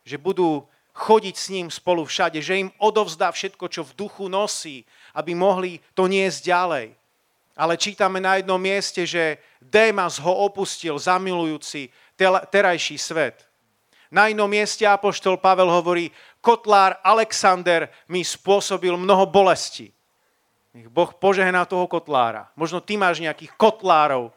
že 0.06 0.18
budú 0.18 0.66
chodiť 0.92 1.36
s 1.38 1.48
ním 1.50 1.68
spolu 1.72 2.04
všade, 2.04 2.44
že 2.44 2.60
im 2.60 2.70
odovzdá 2.78 3.32
všetko, 3.32 3.66
čo 3.72 3.82
v 3.88 3.96
duchu 3.96 4.28
nosí, 4.28 4.84
aby 5.16 5.32
mohli 5.32 5.80
to 5.96 6.06
niesť 6.08 6.40
ďalej. 6.44 6.88
Ale 7.56 7.74
čítame 7.78 8.20
na 8.24 8.40
jednom 8.40 8.60
mieste, 8.60 9.04
že 9.04 9.40
Démas 9.60 10.20
ho 10.20 10.34
opustil, 10.48 10.96
zamilujúci 10.98 11.92
terajší 12.50 12.98
svet. 12.98 13.48
Na 14.12 14.28
inom 14.28 14.52
mieste 14.52 14.84
Apoštol 14.84 15.40
Pavel 15.40 15.72
hovorí, 15.72 16.12
kotlár 16.44 17.00
Alexander 17.00 17.88
mi 18.12 18.28
spôsobil 18.28 18.92
mnoho 19.00 19.24
bolesti. 19.24 19.88
Nech 20.76 20.88
Boh 20.92 21.12
požehná 21.16 21.64
toho 21.64 21.88
kotlára. 21.88 22.52
Možno 22.56 22.84
ty 22.84 23.00
máš 23.00 23.24
nejakých 23.24 23.56
kotlárov, 23.56 24.36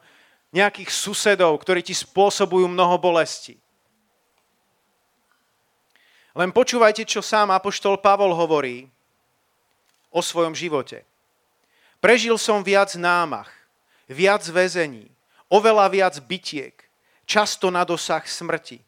nejakých 0.55 0.91
susedov, 0.91 1.59
ktorí 1.59 1.83
ti 1.83 1.91
spôsobujú 1.91 2.71
mnoho 2.71 2.95
bolesti. 2.95 3.59
Len 6.35 6.51
počúvajte, 6.51 7.07
čo 7.07 7.23
sám 7.23 7.55
Apoštol 7.55 7.95
Pavol 8.03 8.35
hovorí 8.35 8.91
o 10.11 10.19
svojom 10.19 10.51
živote. 10.51 11.07
Prežil 12.03 12.35
som 12.35 12.59
viac 12.59 12.91
námach, 12.99 13.47
viac 14.11 14.43
väzení, 14.51 15.07
oveľa 15.47 15.87
viac 15.87 16.15
bytiek, 16.19 16.75
často 17.23 17.71
na 17.71 17.87
dosah 17.87 18.21
smrti. 18.27 18.83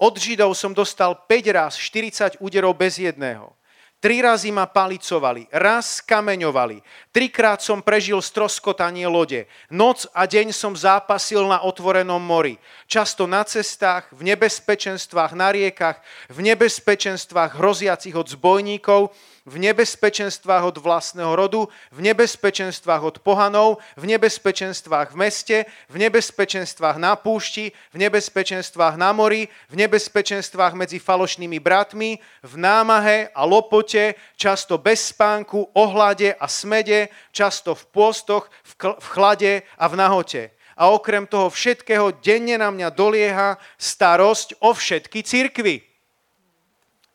Od 0.00 0.14
Židov 0.16 0.54
som 0.56 0.72
dostal 0.72 1.12
5 1.28 1.58
raz 1.58 1.74
40 1.76 2.40
úderov 2.40 2.72
bez 2.78 2.96
jedného. 2.96 3.52
Tri 4.00 4.24
razy 4.24 4.48
ma 4.48 4.64
palicovali, 4.64 5.44
raz 5.52 6.00
kameňovali, 6.00 6.80
trikrát 7.12 7.60
som 7.60 7.84
prežil 7.84 8.16
stroskotanie 8.24 9.04
lode, 9.04 9.44
noc 9.68 10.08
a 10.16 10.24
deň 10.24 10.56
som 10.56 10.72
zápasil 10.72 11.44
na 11.44 11.60
otvorenom 11.60 12.16
mori, 12.16 12.56
často 12.88 13.28
na 13.28 13.44
cestách, 13.44 14.08
v 14.16 14.32
nebezpečenstvách 14.32 15.36
na 15.36 15.52
riekach, 15.52 16.00
v 16.32 16.48
nebezpečenstvách 16.48 17.60
hroziacich 17.60 18.16
od 18.16 18.24
zbojníkov, 18.24 19.12
v 19.50 19.58
nebezpečenstvách 19.58 20.62
od 20.70 20.76
vlastného 20.78 21.34
rodu, 21.34 21.66
v 21.90 22.00
nebezpečenstvách 22.06 23.02
od 23.02 23.16
pohanov, 23.18 23.82
v 23.98 24.14
nebezpečenstvách 24.14 25.10
v 25.10 25.16
meste, 25.18 25.56
v 25.90 25.96
nebezpečenstvách 26.06 27.02
na 27.02 27.18
púšti, 27.18 27.74
v 27.90 27.96
nebezpečenstvách 28.06 28.94
na 28.94 29.10
mori, 29.10 29.50
v 29.66 29.74
nebezpečenstvách 29.74 30.78
medzi 30.78 31.02
falošnými 31.02 31.58
bratmi, 31.58 32.22
v 32.46 32.54
námahe 32.54 33.34
a 33.34 33.42
lopote, 33.42 34.14
často 34.38 34.78
bez 34.78 35.10
spánku, 35.10 35.74
ohlade 35.74 36.30
a 36.38 36.46
smede, 36.46 37.10
často 37.34 37.74
v 37.74 37.82
pôstoch, 37.90 38.46
v 38.78 39.06
chlade 39.10 39.66
a 39.74 39.84
v 39.90 39.94
nahote. 39.98 40.42
A 40.78 40.94
okrem 40.94 41.26
toho 41.26 41.50
všetkého 41.50 42.22
denne 42.22 42.54
na 42.54 42.70
mňa 42.70 42.88
dolieha 42.94 43.58
starosť 43.76 44.62
o 44.62 44.70
všetky 44.72 45.26
cirkvy. 45.26 45.82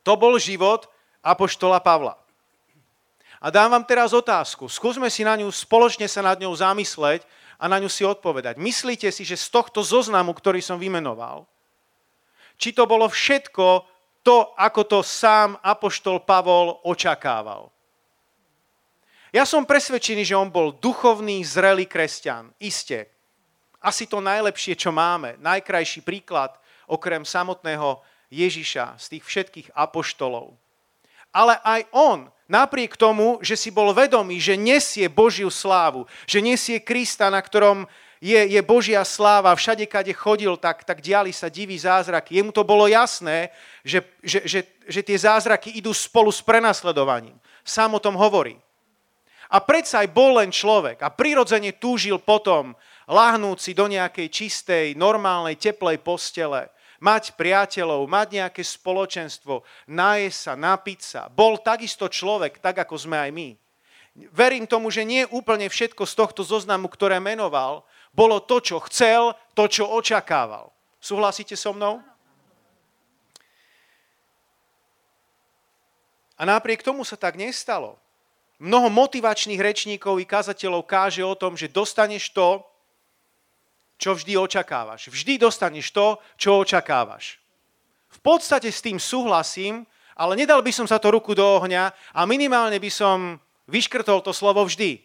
To 0.05 0.13
bol 0.19 0.37
život, 0.37 0.85
apoštola 1.25 1.81
Pavla. 1.81 2.24
A 3.45 3.53
dám 3.53 3.77
vám 3.77 3.85
teraz 3.85 4.09
otázku. 4.09 4.65
Skúsme 4.65 5.05
si 5.13 5.21
na 5.21 5.37
ňu, 5.37 5.53
spoločne 5.53 6.09
sa 6.09 6.25
nad 6.25 6.41
ňou 6.41 6.49
zamysleť 6.57 7.21
a 7.61 7.69
na 7.69 7.77
ňu 7.77 7.85
si 7.85 8.01
odpovedať. 8.01 8.57
Myslíte 8.57 9.13
si, 9.13 9.21
že 9.21 9.37
z 9.37 9.53
tohto 9.53 9.85
zoznamu, 9.85 10.33
ktorý 10.33 10.65
som 10.65 10.81
vymenoval, 10.81 11.45
či 12.57 12.73
to 12.73 12.89
bolo 12.89 13.05
všetko 13.05 13.85
to, 14.25 14.49
ako 14.57 14.81
to 14.89 14.99
sám 15.05 15.61
apoštol 15.61 16.25
Pavol 16.25 16.81
očakával? 16.89 17.69
Ja 19.29 19.45
som 19.45 19.61
presvedčený, 19.61 20.25
že 20.25 20.33
on 20.33 20.49
bol 20.49 20.73
duchovný, 20.73 21.45
zrelý 21.45 21.85
kresťan. 21.85 22.49
Isté. 22.57 23.13
Asi 23.77 24.09
to 24.09 24.25
najlepšie, 24.25 24.73
čo 24.73 24.89
máme. 24.89 25.37
Najkrajší 25.37 26.01
príklad, 26.01 26.57
okrem 26.89 27.21
samotného 27.21 28.01
Ježiša, 28.33 28.97
z 28.97 29.05
tých 29.13 29.23
všetkých 29.27 29.67
apoštolov 29.77 30.57
ale 31.35 31.59
aj 31.59 31.81
on, 31.91 32.31
napriek 32.45 32.97
tomu, 32.97 33.41
že 33.41 33.57
si 33.57 33.73
bol 33.73 33.93
vedomý, 33.93 34.37
že 34.37 34.57
nesie 34.57 35.09
Božiu 35.09 35.49
slávu, 35.49 36.05
že 36.29 36.41
nesie 36.41 36.77
Krista, 36.81 37.29
na 37.29 37.41
ktorom 37.41 37.89
je, 38.23 38.57
je 38.57 38.61
Božia 38.65 39.03
sláva, 39.05 39.53
všade, 39.53 39.85
kade 39.85 40.13
chodil, 40.15 40.57
tak, 40.57 40.81
tak 40.81 41.03
diali 41.03 41.29
sa 41.29 41.51
diví 41.51 41.77
zázraky. 41.77 42.41
Jemu 42.41 42.51
to 42.55 42.63
bolo 42.65 42.89
jasné, 42.89 43.53
že, 43.85 44.01
že, 44.23 44.39
že, 44.45 44.59
že 44.87 45.01
tie 45.05 45.17
zázraky 45.19 45.77
idú 45.77 45.93
spolu 45.93 46.33
s 46.33 46.41
prenasledovaním. 46.41 47.37
Sám 47.61 47.97
o 47.97 48.01
tom 48.01 48.17
hovorí. 48.17 48.57
A 49.49 49.61
predsa 49.61 50.01
aj 50.01 50.09
bol 50.09 50.41
len 50.41 50.49
človek 50.49 51.05
a 51.05 51.13
prirodzene 51.13 51.77
túžil 51.77 52.17
potom 52.17 52.73
lahnúci 53.05 53.77
do 53.77 53.85
nejakej 53.85 54.27
čistej, 54.33 54.85
normálnej, 54.97 55.53
teplej 55.53 56.01
postele, 56.01 56.73
mať 56.99 57.35
priateľov, 57.35 58.07
mať 58.07 58.27
nejaké 58.41 58.61
spoločenstvo, 58.63 59.65
najesť 59.89 60.39
sa, 60.39 60.53
napiť 60.53 60.99
sa. 61.01 61.21
Bol 61.31 61.59
takisto 61.59 62.07
človek, 62.07 62.59
tak 62.59 62.83
ako 62.83 62.95
sme 62.95 63.17
aj 63.19 63.31
my. 63.31 63.49
Verím 64.31 64.63
tomu, 64.63 64.87
že 64.87 65.03
nie 65.03 65.27
úplne 65.27 65.67
všetko 65.67 66.07
z 66.07 66.13
tohto 66.15 66.41
zoznamu, 66.47 66.87
ktoré 66.87 67.19
menoval, 67.19 67.83
bolo 68.15 68.39
to, 68.39 68.63
čo 68.63 68.79
chcel, 68.87 69.35
to, 69.51 69.67
čo 69.67 69.91
očakával. 69.91 70.71
Súhlasíte 71.03 71.59
so 71.59 71.75
mnou? 71.75 71.99
A 76.35 76.41
napriek 76.43 76.83
tomu 76.83 77.03
sa 77.03 77.19
tak 77.19 77.35
nestalo. 77.35 77.99
Mnoho 78.55 78.87
motivačných 78.87 79.59
rečníkov 79.59 80.23
i 80.23 80.25
kazateľov 80.27 80.87
káže 80.87 81.23
o 81.23 81.35
tom, 81.35 81.59
že 81.59 81.67
dostaneš 81.67 82.31
to, 82.31 82.63
čo 83.95 84.15
vždy 84.15 84.35
očakávaš. 84.35 85.07
Vždy 85.11 85.39
dostaneš 85.39 85.91
to, 85.91 86.19
čo 86.35 86.61
očakávaš. 86.61 87.39
V 88.11 88.19
podstate 88.23 88.71
s 88.71 88.83
tým 88.83 88.99
súhlasím, 88.99 89.83
ale 90.15 90.39
nedal 90.39 90.63
by 90.63 90.71
som 90.71 90.87
sa 90.87 90.99
to 90.99 91.11
ruku 91.11 91.35
do 91.35 91.43
ohňa 91.43 91.91
a 92.15 92.21
minimálne 92.23 92.79
by 92.79 92.91
som 92.91 93.39
vyškrtol 93.67 94.23
to 94.23 94.31
slovo 94.31 94.63
vždy. 94.63 95.03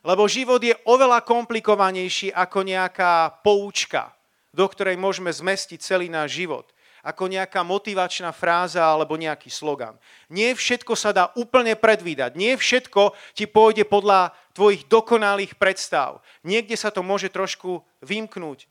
Lebo 0.00 0.24
život 0.30 0.62
je 0.62 0.72
oveľa 0.88 1.20
komplikovanejší 1.26 2.32
ako 2.32 2.58
nejaká 2.64 3.42
poučka, 3.44 4.14
do 4.54 4.64
ktorej 4.64 4.96
môžeme 4.96 5.28
zmestiť 5.28 5.78
celý 5.82 6.08
náš 6.08 6.40
život 6.40 6.70
ako 7.00 7.32
nejaká 7.32 7.64
motivačná 7.64 8.32
fráza 8.32 8.84
alebo 8.84 9.16
nejaký 9.16 9.48
slogan. 9.48 9.96
Nie 10.28 10.52
všetko 10.52 10.92
sa 10.92 11.10
dá 11.16 11.32
úplne 11.36 11.72
predvídať. 11.76 12.36
Nie 12.36 12.60
všetko 12.60 13.16
ti 13.32 13.48
pôjde 13.48 13.88
podľa 13.88 14.36
tvojich 14.52 14.84
dokonalých 14.86 15.56
predstav. 15.56 16.20
Niekde 16.44 16.76
sa 16.76 16.92
to 16.92 17.00
môže 17.00 17.32
trošku 17.32 17.80
vymknúť 18.04 18.68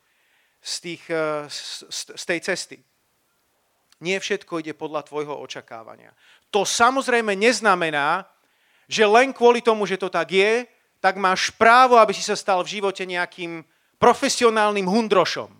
z, 0.62 0.74
tých, 0.80 1.04
eh, 1.10 1.50
z, 1.50 1.86
z 2.14 2.24
tej 2.24 2.40
cesty. 2.46 2.78
Nie 4.00 4.22
všetko 4.24 4.64
ide 4.64 4.72
podľa 4.72 5.04
tvojho 5.04 5.36
očakávania. 5.44 6.16
To 6.56 6.64
samozrejme 6.64 7.36
neznamená, 7.36 8.24
že 8.88 9.04
len 9.04 9.36
kvôli 9.36 9.60
tomu, 9.60 9.84
že 9.84 10.00
to 10.00 10.08
tak 10.08 10.32
je, 10.32 10.66
tak 11.04 11.20
máš 11.20 11.52
právo, 11.52 12.00
aby 12.00 12.16
si 12.16 12.24
sa 12.24 12.34
stal 12.34 12.64
v 12.64 12.80
živote 12.80 13.04
nejakým 13.04 13.62
profesionálnym 14.00 14.88
hundrošom 14.88 15.59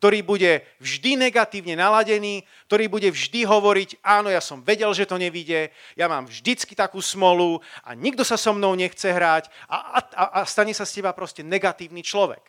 ktorý 0.00 0.24
bude 0.24 0.64
vždy 0.80 1.28
negatívne 1.28 1.76
naladený, 1.76 2.48
ktorý 2.72 2.88
bude 2.88 3.12
vždy 3.12 3.44
hovoriť, 3.44 4.00
áno, 4.00 4.32
ja 4.32 4.40
som 4.40 4.64
vedel, 4.64 4.88
že 4.96 5.04
to 5.04 5.20
nevidie, 5.20 5.68
ja 5.92 6.08
mám 6.08 6.24
vždycky 6.24 6.72
takú 6.72 7.04
smolu 7.04 7.60
a 7.84 7.92
nikto 7.92 8.24
sa 8.24 8.40
so 8.40 8.56
mnou 8.56 8.72
nechce 8.72 9.04
hrať 9.04 9.52
a, 9.68 10.00
a, 10.00 10.24
a 10.40 10.48
stane 10.48 10.72
sa 10.72 10.88
z 10.88 11.04
teba 11.04 11.12
proste 11.12 11.44
negatívny 11.44 12.00
človek. 12.00 12.40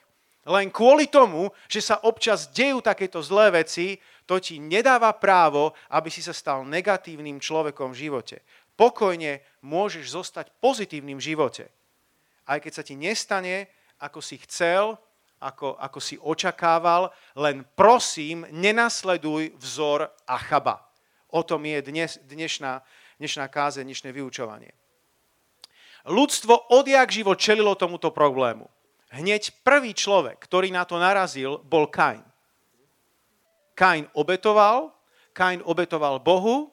Len 0.48 0.72
kvôli 0.72 1.12
tomu, 1.12 1.52
že 1.68 1.84
sa 1.84 2.00
občas 2.08 2.48
dejú 2.56 2.80
takéto 2.80 3.20
zlé 3.20 3.62
veci, 3.62 4.00
to 4.24 4.40
ti 4.40 4.64
nedáva 4.64 5.12
právo, 5.12 5.76
aby 5.92 6.08
si 6.08 6.24
sa 6.24 6.32
stal 6.32 6.64
negatívnym 6.64 7.36
človekom 7.36 7.92
v 7.92 8.08
živote. 8.08 8.48
Pokojne 8.80 9.44
môžeš 9.60 10.08
zostať 10.08 10.56
pozitívnym 10.64 11.20
v 11.20 11.28
živote. 11.36 11.68
Aj 12.48 12.64
keď 12.64 12.72
sa 12.80 12.84
ti 12.88 12.96
nestane, 12.96 13.68
ako 14.00 14.24
si 14.24 14.40
chcel, 14.48 14.96
ako, 15.42 15.74
ako 15.82 16.00
si 16.00 16.16
očakával, 16.22 17.10
len 17.34 17.66
prosím, 17.74 18.46
nenasleduj 18.54 19.58
vzor 19.58 20.06
Achaba. 20.30 20.86
O 21.34 21.42
tom 21.42 21.66
je 21.66 21.82
dnes, 21.82 22.22
dnešná, 22.30 22.86
dnešná 23.18 23.50
káze, 23.50 23.82
dnešné 23.82 24.14
vyučovanie. 24.14 24.70
Ľudstvo 26.06 26.78
odjak 26.78 27.10
živo 27.10 27.34
čelilo 27.34 27.74
tomuto 27.74 28.14
problému. 28.14 28.70
Hneď 29.12 29.66
prvý 29.66 29.92
človek, 29.98 30.38
ktorý 30.38 30.70
na 30.72 30.86
to 30.86 31.02
narazil, 31.02 31.60
bol 31.66 31.90
Kain. 31.90 32.24
Kain 33.74 34.06
obetoval, 34.14 34.94
Kain 35.34 35.60
obetoval 35.66 36.22
Bohu, 36.22 36.70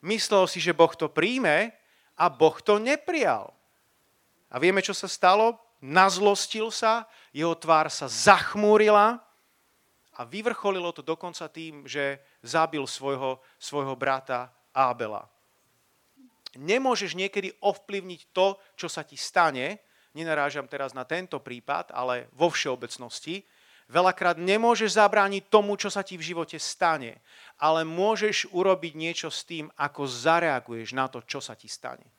myslel 0.00 0.48
si, 0.48 0.58
že 0.58 0.76
Boh 0.76 0.90
to 0.96 1.12
príjme 1.12 1.70
a 2.16 2.24
Boh 2.32 2.56
to 2.64 2.80
neprijal. 2.80 3.52
A 4.50 4.56
vieme, 4.56 4.80
čo 4.80 4.96
sa 4.96 5.06
stalo? 5.06 5.66
nazlostil 5.80 6.72
sa, 6.72 7.04
jeho 7.36 7.52
tvár 7.52 7.92
sa 7.92 8.08
zachmúrila 8.08 9.20
a 10.16 10.24
vyvrcholilo 10.24 10.88
to 10.96 11.04
dokonca 11.04 11.44
tým, 11.52 11.84
že 11.84 12.16
zabil 12.40 12.80
svojho, 12.88 13.44
svojho 13.60 13.92
brata 13.92 14.48
Ábela. 14.72 15.28
Nemôžeš 16.56 17.12
niekedy 17.12 17.52
ovplyvniť 17.60 18.32
to, 18.32 18.56
čo 18.80 18.88
sa 18.88 19.04
ti 19.04 19.20
stane, 19.20 19.84
nenarážam 20.16 20.64
teraz 20.64 20.96
na 20.96 21.04
tento 21.04 21.36
prípad, 21.36 21.92
ale 21.92 22.32
vo 22.32 22.48
všeobecnosti, 22.48 23.44
veľakrát 23.92 24.40
nemôžeš 24.40 24.96
zabrániť 24.96 25.52
tomu, 25.52 25.76
čo 25.76 25.92
sa 25.92 26.00
ti 26.00 26.16
v 26.16 26.32
živote 26.32 26.56
stane, 26.56 27.20
ale 27.60 27.84
môžeš 27.84 28.48
urobiť 28.56 28.96
niečo 28.96 29.28
s 29.28 29.44
tým, 29.44 29.68
ako 29.76 30.08
zareaguješ 30.08 30.96
na 30.96 31.12
to, 31.12 31.20
čo 31.28 31.44
sa 31.44 31.52
ti 31.52 31.68
stane 31.68 32.15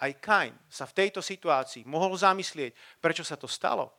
aj 0.00 0.12
Kain 0.18 0.54
sa 0.66 0.86
v 0.88 0.96
tejto 1.04 1.22
situácii 1.22 1.86
mohol 1.86 2.14
zamyslieť, 2.18 2.74
prečo 2.98 3.22
sa 3.22 3.38
to 3.38 3.46
stalo. 3.46 3.92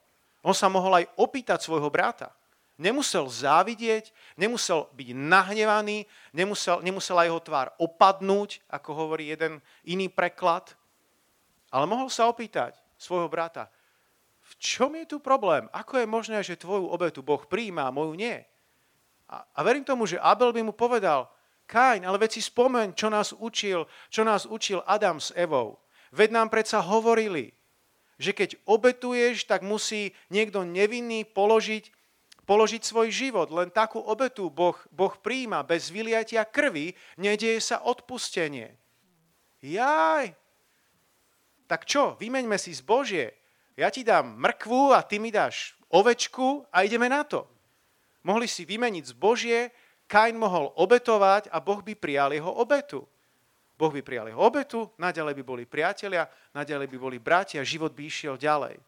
On 0.45 0.53
sa 0.53 0.69
mohol 0.69 1.01
aj 1.01 1.09
opýtať 1.17 1.63
svojho 1.63 1.89
brata. 1.89 2.29
Nemusel 2.75 3.23
závidieť, 3.31 4.11
nemusel 4.35 4.91
byť 4.91 5.09
nahnevaný, 5.15 6.03
nemusel, 6.35 6.83
nemusela 6.83 7.23
jeho 7.23 7.39
tvár 7.39 7.71
opadnúť, 7.79 8.59
ako 8.67 8.89
hovorí 8.91 9.31
jeden 9.31 9.63
iný 9.87 10.11
preklad, 10.11 10.75
ale 11.71 11.87
mohol 11.87 12.11
sa 12.11 12.27
opýtať 12.27 12.75
svojho 12.99 13.31
brata, 13.31 13.71
v 14.45 14.53
čom 14.61 14.93
je 14.93 15.09
tu 15.09 15.17
problém? 15.17 15.65
Ako 15.73 15.97
je 15.97 16.05
možné, 16.05 16.45
že 16.45 16.59
tvoju 16.59 16.85
obetu 16.85 17.25
Boh 17.25 17.41
príjma 17.49 17.89
a 17.89 17.95
moju 17.95 18.13
nie? 18.13 18.37
A, 19.25 19.41
a 19.41 19.59
verím 19.65 19.81
tomu, 19.81 20.05
že 20.05 20.21
Abel 20.21 20.53
by 20.53 20.61
mu 20.61 20.73
povedal, 20.75 21.25
Kain, 21.65 22.05
ale 22.05 22.21
veď 22.21 22.37
si 22.37 22.41
spomeň, 22.45 22.93
čo 22.93 23.09
nás 23.09 23.33
učil, 23.33 23.89
čo 24.13 24.21
nás 24.21 24.45
učil 24.45 24.85
Adam 24.85 25.17
s 25.17 25.33
Evou. 25.33 25.81
Veď 26.13 26.29
nám 26.35 26.53
predsa 26.53 26.81
hovorili, 26.81 27.55
že 28.21 28.31
keď 28.31 28.59
obetuješ, 28.67 29.47
tak 29.49 29.65
musí 29.65 30.11
niekto 30.29 30.65
nevinný 30.67 31.25
položiť 31.25 31.91
položiť 32.45 32.81
svoj 32.85 33.09
život. 33.09 33.49
Len 33.49 33.73
takú 33.73 33.97
obetu 33.97 34.53
boh, 34.53 34.77
boh 34.93 35.13
príjma. 35.17 35.65
Bez 35.65 35.89
vyliatia 35.89 36.45
krvi 36.45 36.93
nedieje 37.17 37.57
sa 37.57 37.81
odpustenie. 37.81 38.77
Jaj. 39.65 40.37
Tak 41.65 41.89
čo, 41.89 42.13
vymeňme 42.21 42.55
si 42.61 42.69
zbožie. 42.77 43.33
Ja 43.73 43.89
ti 43.89 44.05
dám 44.05 44.37
mrkvu 44.37 44.93
a 44.93 45.01
ty 45.01 45.17
mi 45.17 45.33
dáš 45.33 45.73
ovečku 45.89 46.69
a 46.69 46.85
ideme 46.85 47.09
na 47.09 47.25
to. 47.25 47.49
Mohli 48.21 48.45
si 48.45 48.63
vymeniť 48.63 49.03
zbožie, 49.11 49.73
Kain 50.05 50.37
mohol 50.37 50.69
obetovať 50.77 51.49
a 51.49 51.57
Boh 51.57 51.81
by 51.81 51.97
prijal 51.97 52.29
jeho 52.29 52.53
obetu. 52.53 53.09
Boh 53.75 53.91
by 53.91 53.99
prijal 53.99 54.31
jeho 54.31 54.39
obetu, 54.39 54.87
naďalej 54.95 55.35
by 55.35 55.43
boli 55.43 55.63
priatelia, 55.67 56.27
naďalej 56.55 56.87
by 56.87 56.97
boli 56.97 57.17
bratia, 57.19 57.59
život 57.67 57.91
by 57.91 58.07
išiel 58.07 58.39
ďalej. 58.39 58.79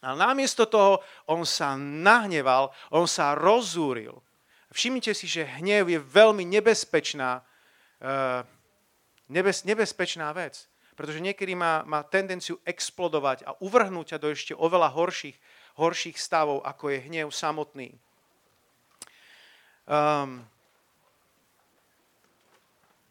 Ale 0.00 0.16
namiesto 0.16 0.64
toho 0.64 1.04
on 1.28 1.44
sa 1.44 1.76
nahneval, 1.76 2.72
on 2.92 3.04
sa 3.04 3.36
rozúril. 3.36 4.16
Všimnite 4.72 5.12
si, 5.12 5.28
že 5.28 5.48
hnev 5.60 5.88
je 5.88 6.00
veľmi 6.00 6.44
nebezpečná, 6.48 7.40
uh, 7.40 8.40
nebez, 9.28 9.64
nebezpečná 9.64 10.32
vec. 10.32 10.68
Pretože 10.96 11.20
niekedy 11.20 11.52
má, 11.52 11.84
má 11.84 12.00
tendenciu 12.00 12.56
explodovať 12.64 13.44
a 13.44 13.52
uvrhnúť 13.60 14.16
ťa 14.16 14.18
do 14.20 14.32
ešte 14.32 14.56
oveľa 14.56 14.96
horších, 14.96 15.36
horších 15.76 16.16
stavov, 16.16 16.64
ako 16.64 16.88
je 16.88 16.98
hnev 17.04 17.28
samotný. 17.28 17.92
Um, 19.84 20.40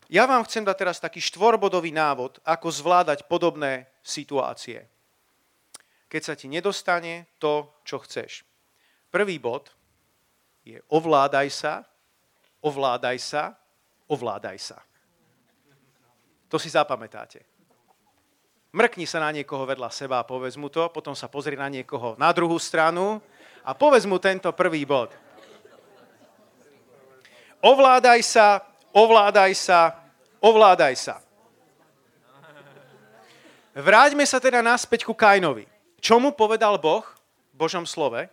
ja 0.06 0.30
vám 0.30 0.46
chcem 0.46 0.62
dať 0.62 0.78
teraz 0.78 0.98
taký 1.02 1.18
štvorbodový 1.18 1.90
návod, 1.90 2.38
ako 2.46 2.68
zvládať 2.70 3.26
podobné 3.26 3.90
situácie. 4.06 4.86
Keď 6.06 6.22
sa 6.22 6.34
ti 6.38 6.46
nedostane 6.46 7.26
to, 7.42 7.82
čo 7.82 7.98
chceš. 8.06 8.46
Prvý 9.10 9.42
bod 9.42 9.74
je 10.62 10.78
ovládaj 10.94 11.48
sa, 11.50 11.74
ovládaj 12.62 13.18
sa, 13.18 13.58
ovládaj 14.10 14.58
sa. 14.62 14.78
To 16.50 16.62
si 16.62 16.70
zapamätáte. 16.70 17.42
Mrkni 18.76 19.08
sa 19.08 19.24
na 19.24 19.32
niekoho 19.32 19.64
vedľa 19.64 19.88
seba 19.88 20.20
a 20.20 20.28
povedz 20.28 20.60
mu 20.60 20.68
to, 20.68 20.92
potom 20.92 21.16
sa 21.16 21.32
pozri 21.32 21.56
na 21.56 21.72
niekoho 21.72 22.20
na 22.20 22.30
druhú 22.36 22.60
stranu 22.60 23.24
a 23.64 23.72
povedz 23.72 24.04
mu 24.04 24.20
tento 24.20 24.52
prvý 24.52 24.84
bod. 24.84 25.16
Ovládaj 27.64 28.20
sa, 28.22 28.62
ovládaj 28.96 29.52
sa, 29.60 30.00
ovládaj 30.40 30.96
sa. 30.96 31.16
Vráťme 33.76 34.24
sa 34.24 34.40
teda 34.40 34.64
naspäť 34.64 35.04
ku 35.04 35.12
Kainovi. 35.12 35.68
Čo 36.00 36.16
mu 36.16 36.32
povedal 36.32 36.80
Boh 36.80 37.04
v 37.52 37.56
Božom 37.60 37.84
slove? 37.84 38.32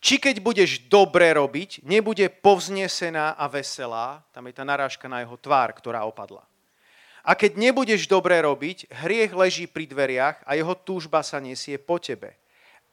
Či 0.00 0.16
keď 0.16 0.40
budeš 0.40 0.86
dobre 0.86 1.28
robiť, 1.34 1.82
nebude 1.84 2.24
povznesená 2.40 3.36
a 3.36 3.44
veselá, 3.50 4.22
tam 4.32 4.48
je 4.48 4.54
tá 4.56 4.64
narážka 4.64 5.10
na 5.10 5.20
jeho 5.20 5.36
tvár, 5.36 5.76
ktorá 5.76 6.06
opadla. 6.06 6.46
A 7.20 7.36
keď 7.36 7.60
nebudeš 7.60 8.08
dobre 8.08 8.40
robiť, 8.40 8.88
hriech 8.88 9.36
leží 9.36 9.68
pri 9.68 9.84
dveriach 9.84 10.40
a 10.48 10.56
jeho 10.56 10.72
túžba 10.72 11.20
sa 11.20 11.36
nesie 11.36 11.76
po 11.76 12.00
tebe. 12.00 12.32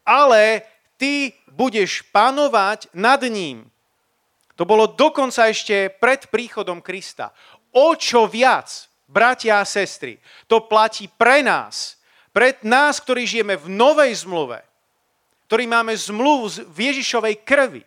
Ale 0.03 0.67
ty 0.99 1.31
budeš 1.47 2.03
panovať 2.11 2.91
nad 2.91 3.23
ním. 3.23 3.71
To 4.57 4.65
bolo 4.65 4.89
dokonca 4.89 5.47
ešte 5.47 5.93
pred 6.01 6.27
príchodom 6.33 6.81
Krista. 6.81 7.29
O 7.77 7.93
čo 7.93 8.25
viac, 8.25 8.89
bratia 9.05 9.61
a 9.61 9.65
sestry, 9.69 10.17
to 10.49 10.65
platí 10.65 11.05
pre 11.07 11.45
nás, 11.45 12.01
pre 12.33 12.57
nás, 12.65 12.97
ktorí 12.97 13.29
žijeme 13.29 13.53
v 13.53 13.69
novej 13.69 14.25
zmluve, 14.25 14.59
ktorí 15.45 15.69
máme 15.69 15.93
zmluvu 15.93 16.73
v 16.73 16.77
Ježišovej 16.91 17.45
krvi, 17.45 17.85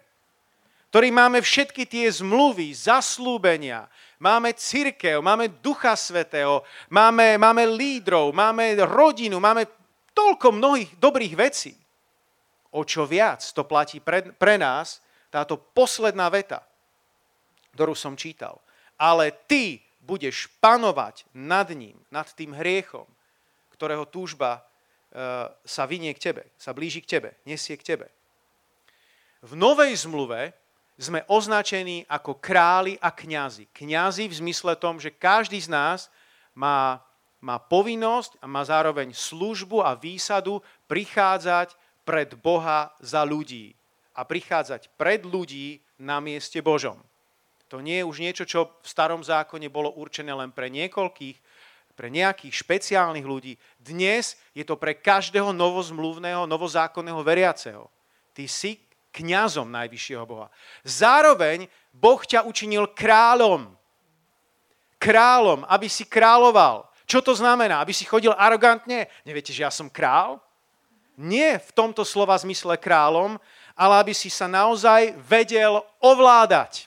ktorí 0.91 1.11
máme 1.11 1.39
všetky 1.43 1.87
tie 1.87 2.07
zmluvy, 2.11 2.75
zaslúbenia, 2.75 3.87
máme 4.19 4.55
církev, 4.55 5.23
máme 5.23 5.51
Ducha 5.63 5.95
Svetého, 5.95 6.67
máme, 6.91 7.39
máme 7.39 7.67
lídrov, 7.67 8.35
máme 8.35 8.75
rodinu, 8.87 9.39
máme 9.39 9.67
toľko 10.15 10.55
mnohých 10.55 10.91
dobrých 10.99 11.35
vecí. 11.35 11.75
O 12.75 12.87
čo 12.87 13.07
viac 13.07 13.43
to 13.55 13.67
platí 13.67 13.99
pre, 13.99 14.35
pre 14.35 14.55
nás, 14.59 15.03
táto 15.31 15.57
posledná 15.57 16.27
veta, 16.29 16.67
ktorú 17.79 17.95
som 17.95 18.19
čítal. 18.19 18.59
Ale 18.99 19.31
ty 19.47 19.81
budeš 20.03 20.51
panovať 20.59 21.25
nad 21.33 21.71
ním, 21.71 21.97
nad 22.11 22.27
tým 22.35 22.53
hriechom, 22.53 23.07
ktorého 23.73 24.05
túžba 24.05 24.59
e, 24.59 24.61
sa 25.65 25.87
vynie 25.87 26.13
k 26.13 26.31
tebe, 26.31 26.43
sa 26.59 26.75
blíži 26.75 27.01
k 27.01 27.17
tebe, 27.17 27.31
nesie 27.47 27.79
k 27.79 27.87
tebe. 27.97 28.07
V 29.41 29.57
Novej 29.57 30.05
zmluve 30.05 30.53
sme 31.01 31.25
označení 31.33 32.05
ako 32.05 32.37
králi 32.37 33.01
a 33.01 33.09
kňazi. 33.09 33.73
Kňazi 33.73 34.29
v 34.29 34.39
zmysle 34.45 34.77
tom, 34.77 35.01
že 35.01 35.17
každý 35.17 35.57
z 35.57 35.73
nás 35.73 36.13
má, 36.53 37.01
má 37.41 37.57
povinnosť 37.57 38.37
a 38.45 38.45
má 38.45 38.61
zároveň 38.61 39.17
službu 39.17 39.81
a 39.81 39.97
výsadu 39.97 40.61
prichádzať 40.85 41.73
pred 42.05 42.37
Boha 42.37 42.93
za 43.01 43.25
ľudí 43.25 43.80
a 44.15 44.27
prichádzať 44.27 44.91
pred 44.99 45.23
ľudí 45.23 45.81
na 46.01 46.19
mieste 46.19 46.59
Božom. 46.61 46.99
To 47.71 47.79
nie 47.79 48.03
je 48.03 48.09
už 48.09 48.19
niečo, 48.19 48.45
čo 48.49 48.67
v 48.83 48.87
starom 48.87 49.23
zákone 49.23 49.71
bolo 49.71 49.95
určené 49.95 50.35
len 50.35 50.51
pre 50.51 50.67
niekoľkých, 50.67 51.39
pre 51.95 52.11
nejakých 52.11 52.51
špeciálnych 52.51 53.23
ľudí. 53.23 53.55
Dnes 53.79 54.35
je 54.51 54.67
to 54.67 54.75
pre 54.75 54.99
každého 54.99 55.55
novozmluvného, 55.55 56.51
novozákonného 56.51 57.23
veriaceho. 57.23 57.87
Ty 58.35 58.45
si 58.51 58.83
kňazom 59.15 59.71
najvyššieho 59.71 60.25
Boha. 60.27 60.51
Zároveň 60.83 61.71
Boh 61.95 62.19
ťa 62.19 62.43
učinil 62.43 62.91
kráľom. 62.91 63.71
Kráľom, 64.99 65.63
aby 65.71 65.87
si 65.87 66.03
kráľoval. 66.11 66.91
Čo 67.07 67.23
to 67.23 67.39
znamená? 67.39 67.79
Aby 67.79 67.95
si 67.95 68.03
chodil 68.03 68.35
arogantne? 68.35 69.07
Neviete, 69.23 69.55
že 69.55 69.63
ja 69.63 69.71
som 69.71 69.87
král? 69.87 70.43
nie 71.21 71.61
v 71.61 71.71
tomto 71.77 72.01
slova 72.03 72.33
zmysle 72.41 72.81
kráľom, 72.81 73.37
ale 73.81 74.05
aby 74.05 74.13
si 74.13 74.29
sa 74.29 74.45
naozaj 74.45 75.17
vedel 75.25 75.81
ovládať. 76.05 76.85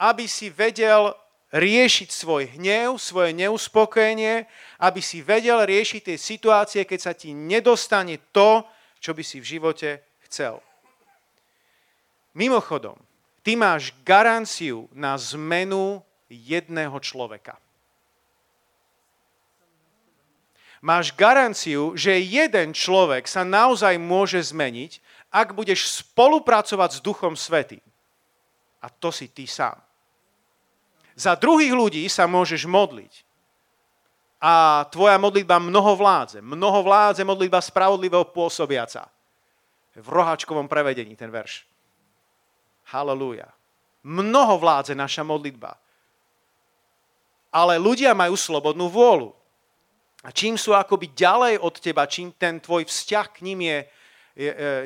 Aby 0.00 0.24
si 0.24 0.48
vedel 0.48 1.12
riešiť 1.52 2.08
svoj 2.08 2.56
hnev, 2.56 2.96
svoje 2.96 3.36
neuspokojenie, 3.36 4.48
aby 4.80 5.00
si 5.04 5.20
vedel 5.20 5.60
riešiť 5.68 6.00
tie 6.08 6.16
situácie, 6.16 6.88
keď 6.88 7.00
sa 7.00 7.12
ti 7.12 7.36
nedostane 7.36 8.16
to, 8.32 8.64
čo 8.96 9.12
by 9.12 9.20
si 9.20 9.44
v 9.44 9.60
živote 9.60 10.00
chcel. 10.24 10.64
Mimochodom, 12.32 12.96
ty 13.44 13.52
máš 13.52 13.92
garanciu 14.08 14.88
na 14.96 15.20
zmenu 15.20 16.00
jedného 16.32 16.96
človeka. 17.04 17.60
máš 20.78 21.10
garanciu, 21.14 21.94
že 21.98 22.14
jeden 22.22 22.70
človek 22.70 23.26
sa 23.26 23.42
naozaj 23.42 23.98
môže 23.98 24.38
zmeniť, 24.38 25.02
ak 25.28 25.52
budeš 25.52 26.00
spolupracovať 26.04 26.98
s 26.98 27.04
Duchom 27.04 27.36
Svetým. 27.36 27.84
A 28.80 28.86
to 28.88 29.12
si 29.12 29.28
ty 29.28 29.44
sám. 29.44 29.76
Za 31.18 31.34
druhých 31.34 31.74
ľudí 31.74 32.06
sa 32.06 32.30
môžeš 32.30 32.64
modliť. 32.64 33.26
A 34.38 34.86
tvoja 34.94 35.18
modlitba 35.18 35.58
mnoho 35.58 35.98
vládze. 35.98 36.38
Mnoho 36.38 36.86
vládze 36.86 37.26
modlitba 37.26 37.58
spravodlivého 37.58 38.22
pôsobiaca. 38.30 39.10
V 39.98 40.06
roháčkovom 40.06 40.70
prevedení 40.70 41.18
ten 41.18 41.26
verš. 41.26 41.66
Halelúja. 42.94 43.50
Mnoho 44.06 44.62
vládze 44.62 44.94
naša 44.94 45.26
modlitba. 45.26 45.74
Ale 47.50 47.82
ľudia 47.82 48.14
majú 48.14 48.38
slobodnú 48.38 48.86
vôľu. 48.86 49.34
A 50.22 50.30
čím 50.30 50.54
sú 50.54 50.70
akoby 50.70 51.10
ďalej 51.18 51.58
od 51.58 51.74
teba, 51.82 52.06
čím 52.06 52.30
ten 52.30 52.62
tvoj 52.62 52.86
vzťah 52.86 53.26
k 53.34 53.42
ním 53.42 53.66
je, 53.66 53.78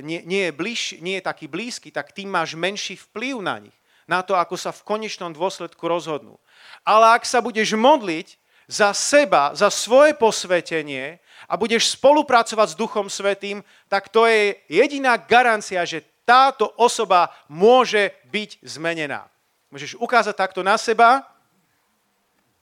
nie, 0.00 0.24
nie, 0.24 0.48
je 0.48 0.52
bliž, 0.52 0.80
nie 1.04 1.20
je 1.20 1.28
taký 1.28 1.44
blízky, 1.44 1.92
tak 1.92 2.16
tým 2.16 2.32
máš 2.32 2.56
menší 2.56 2.96
vplyv 2.96 3.44
na 3.44 3.60
nich. 3.60 3.76
Na 4.08 4.24
to, 4.24 4.32
ako 4.34 4.56
sa 4.56 4.72
v 4.72 4.82
konečnom 4.82 5.30
dôsledku 5.30 5.84
rozhodnú. 5.84 6.40
Ale 6.82 7.12
ak 7.14 7.28
sa 7.28 7.44
budeš 7.44 7.76
modliť 7.76 8.40
za 8.66 8.96
seba, 8.96 9.52
za 9.52 9.68
svoje 9.68 10.16
posvetenie 10.16 11.20
a 11.46 11.54
budeš 11.60 11.94
spolupracovať 11.94 12.72
s 12.72 12.78
Duchom 12.80 13.06
Svetým, 13.12 13.60
tak 13.86 14.08
to 14.08 14.24
je 14.24 14.56
jediná 14.72 15.20
garancia, 15.20 15.84
že 15.84 16.02
táto 16.24 16.72
osoba 16.80 17.28
môže 17.46 18.16
byť 18.32 18.64
zmenená. 18.64 19.28
Môžeš 19.68 20.00
ukázať 20.00 20.34
takto 20.36 20.64
na 20.64 20.80
seba 20.80 21.28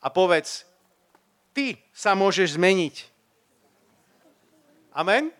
a 0.02 0.08
povedz, 0.10 0.66
ty 1.54 1.78
sa 1.94 2.18
môžeš 2.18 2.58
zmeniť. 2.58 2.96
Amen? 4.90 5.30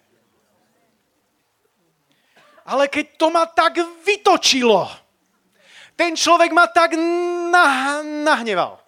Ale 2.71 2.87
keď 2.87 3.19
to 3.19 3.35
ma 3.35 3.51
tak 3.51 3.83
vytočilo, 4.07 4.87
ten 5.99 6.15
človek 6.15 6.55
ma 6.55 6.71
tak 6.71 6.95
nah- 7.51 8.07
nahneval. 8.07 8.79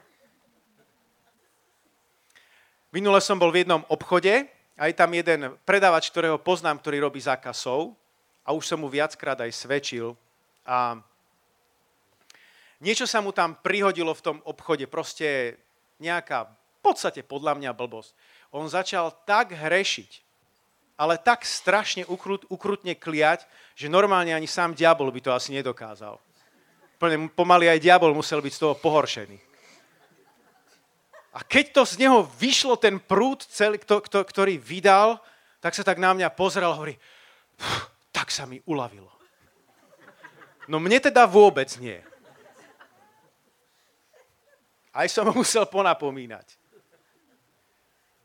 Minule 2.94 3.18
som 3.18 3.40
bol 3.40 3.50
v 3.50 3.66
jednom 3.66 3.82
obchode 3.90 4.46
a 4.78 4.82
je 4.86 4.94
tam 4.94 5.10
jeden 5.10 5.58
predávač, 5.66 6.14
ktorého 6.14 6.38
poznám, 6.38 6.78
ktorý 6.78 7.02
robí 7.02 7.18
zákazov 7.18 7.96
a 8.46 8.54
už 8.54 8.70
som 8.70 8.78
mu 8.78 8.86
viackrát 8.86 9.40
aj 9.42 9.50
svedčil. 9.50 10.14
A 10.62 11.02
niečo 12.78 13.08
sa 13.10 13.18
mu 13.18 13.34
tam 13.34 13.58
prihodilo 13.58 14.14
v 14.14 14.24
tom 14.24 14.36
obchode, 14.46 14.86
proste 14.86 15.58
nejaká 15.98 16.46
v 16.46 16.78
podstate 16.84 17.26
podľa 17.26 17.58
mňa 17.58 17.70
blbosť. 17.74 18.14
On 18.54 18.68
začal 18.68 19.10
tak 19.26 19.56
hrešiť, 19.56 20.31
ale 21.02 21.18
tak 21.18 21.42
strašne 21.42 22.06
ukrut, 22.06 22.46
ukrutne 22.46 22.94
kliať, 22.94 23.42
že 23.74 23.90
normálne 23.90 24.30
ani 24.30 24.46
sám 24.46 24.70
diabol 24.70 25.10
by 25.10 25.18
to 25.18 25.34
asi 25.34 25.50
nedokázal. 25.50 26.22
Pomaly 27.34 27.66
aj 27.66 27.82
diabol 27.82 28.14
musel 28.14 28.38
byť 28.38 28.52
z 28.54 28.62
toho 28.62 28.78
pohoršený. 28.78 29.34
A 31.34 31.42
keď 31.42 31.74
to 31.74 31.82
z 31.82 32.06
neho 32.06 32.22
vyšlo, 32.38 32.78
ten 32.78 33.02
prúd, 33.02 33.42
celý, 33.50 33.82
kto, 33.82 33.98
kto, 34.06 34.22
ktorý 34.22 34.62
vydal, 34.62 35.18
tak 35.58 35.74
sa 35.74 35.82
tak 35.82 35.98
na 35.98 36.14
mňa 36.14 36.30
pozrel 36.38 36.70
a 36.70 36.78
hovorí, 36.78 36.94
tak 38.14 38.30
sa 38.30 38.46
mi 38.46 38.62
uľavilo. 38.62 39.10
No 40.70 40.78
mne 40.78 41.02
teda 41.02 41.26
vôbec 41.26 41.66
nie. 41.82 41.98
Aj 44.94 45.10
som 45.10 45.26
ho 45.26 45.34
musel 45.34 45.66
ponapomínať. 45.66 46.46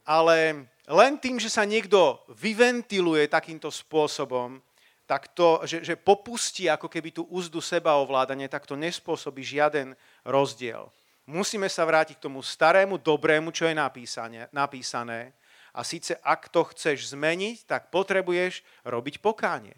Ale 0.05 0.69
len 0.87 1.19
tým, 1.19 1.35
že 1.37 1.51
sa 1.51 1.67
niekto 1.67 2.23
vyventiluje 2.31 3.27
takýmto 3.27 3.67
spôsobom, 3.67 4.63
tak 5.07 5.31
to, 5.31 5.63
že, 5.63 5.83
že 5.83 5.95
popustí 5.95 6.67
ako 6.67 6.91
keby 6.91 7.15
tú 7.15 7.23
úzdu 7.31 7.63
sebaovládanie, 7.63 8.51
tak 8.51 8.67
to 8.67 8.75
nespôsobí 8.75 9.39
žiaden 9.43 9.95
rozdiel 10.27 10.91
musíme 11.27 11.67
sa 11.67 11.83
vrátiť 11.83 12.17
k 12.17 12.25
tomu 12.25 12.39
starému, 12.39 12.97
dobrému, 12.97 13.51
čo 13.51 13.67
je 13.67 13.75
napísané, 13.75 14.47
napísané. 14.55 15.35
A 15.75 15.83
síce, 15.83 16.15
ak 16.23 16.49
to 16.49 16.65
chceš 16.73 17.13
zmeniť, 17.13 17.67
tak 17.67 17.93
potrebuješ 17.93 18.63
robiť 18.87 19.21
pokánie. 19.21 19.75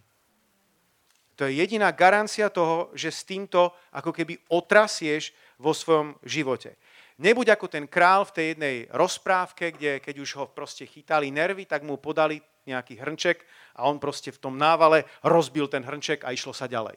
To 1.36 1.48
je 1.48 1.60
jediná 1.60 1.92
garancia 1.92 2.48
toho, 2.48 2.94
že 2.96 3.12
s 3.12 3.28
týmto 3.28 3.76
ako 3.92 4.12
keby 4.16 4.40
otrasieš 4.48 5.36
vo 5.60 5.76
svojom 5.76 6.16
živote. 6.24 6.80
Nebuď 7.20 7.60
ako 7.60 7.68
ten 7.68 7.84
král 7.84 8.24
v 8.24 8.32
tej 8.32 8.46
jednej 8.56 8.88
rozprávke, 8.96 9.76
kde 9.76 10.00
keď 10.00 10.16
už 10.24 10.30
ho 10.40 10.46
proste 10.48 10.88
chytali 10.88 11.28
nervy, 11.36 11.68
tak 11.68 11.84
mu 11.84 12.00
podali 12.00 12.40
nejaký 12.64 12.96
hrnček 12.96 13.44
a 13.76 13.92
on 13.92 14.00
proste 14.00 14.32
v 14.32 14.40
tom 14.40 14.56
návale 14.56 15.04
rozbil 15.28 15.68
ten 15.68 15.84
hrnček 15.84 16.24
a 16.24 16.32
išlo 16.32 16.56
sa 16.56 16.72
ďalej. 16.72 16.96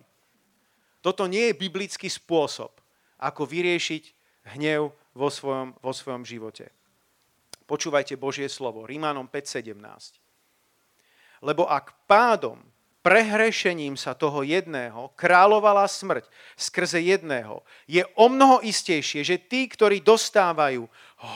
Toto 1.03 1.27
nie 1.27 1.51
je 1.51 1.59
biblický 1.59 2.07
spôsob, 2.07 2.71
ako 3.19 3.43
vyriešiť 3.43 4.05
hnev 4.55 4.95
vo 5.19 5.29
svojom, 5.29 5.75
vo 5.83 5.91
svojom 5.91 6.23
živote. 6.23 6.71
Počúvajte 7.67 8.15
Božie 8.15 8.47
slovo, 8.47 8.87
Rímanom 8.87 9.27
5.17. 9.27 10.23
Lebo 11.43 11.67
ak 11.67 12.07
pádom, 12.07 12.63
prehrešením 13.03 13.99
sa 13.99 14.15
toho 14.15 14.47
jedného 14.47 15.11
kráľovala 15.19 15.85
smrť 15.91 16.31
skrze 16.55 17.03
jedného, 17.03 17.67
je 17.91 18.07
o 18.15 18.27
mnoho 18.31 18.63
istejšie, 18.63 19.27
že 19.27 19.37
tí, 19.43 19.67
ktorí 19.67 20.01
dostávajú 20.01 20.87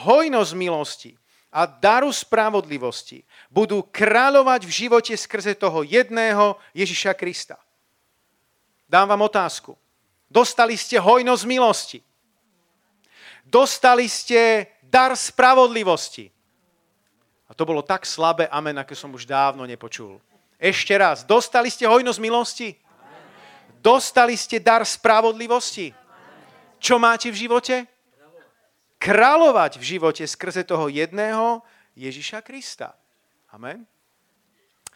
hojnosť 0.07 0.51
milosti 0.55 1.11
a 1.51 1.67
daru 1.67 2.11
spravodlivosti, 2.11 3.27
budú 3.51 3.83
kráľovať 3.83 4.63
v 4.63 4.71
živote 4.71 5.13
skrze 5.15 5.55
toho 5.59 5.83
jedného 5.83 6.55
Ježiša 6.71 7.11
Krista. 7.15 7.59
Dám 8.87 9.11
vám 9.11 9.27
otázku. 9.27 9.75
Dostali 10.31 10.79
ste 10.79 10.99
hojnosť 10.99 11.43
milosti. 11.47 11.99
Dostali 13.47 14.07
ste 14.11 14.71
dar 14.83 15.15
spravodlivosti. 15.15 16.31
A 17.47 17.55
to 17.55 17.63
bolo 17.63 17.79
tak 17.79 18.03
slabé 18.03 18.47
amen, 18.51 18.75
aké 18.75 18.91
som 18.91 19.11
už 19.15 19.23
dávno 19.23 19.63
nepočul. 19.63 20.19
Ešte 20.57 20.97
raz, 20.97 21.21
dostali 21.21 21.69
ste 21.69 21.85
hojnosť 21.85 22.17
milosti? 22.17 22.73
Dostali 23.77 24.33
ste 24.33 24.57
dar 24.57 24.81
spravodlivosti? 24.81 25.93
Čo 26.81 26.97
máte 26.97 27.29
v 27.29 27.45
živote? 27.45 27.85
Kráľovať 28.97 29.77
v 29.77 29.85
živote 29.85 30.25
skrze 30.25 30.65
toho 30.65 30.89
jedného 30.89 31.61
Ježiša 31.93 32.41
Krista. 32.41 32.97
Amen. 33.53 33.85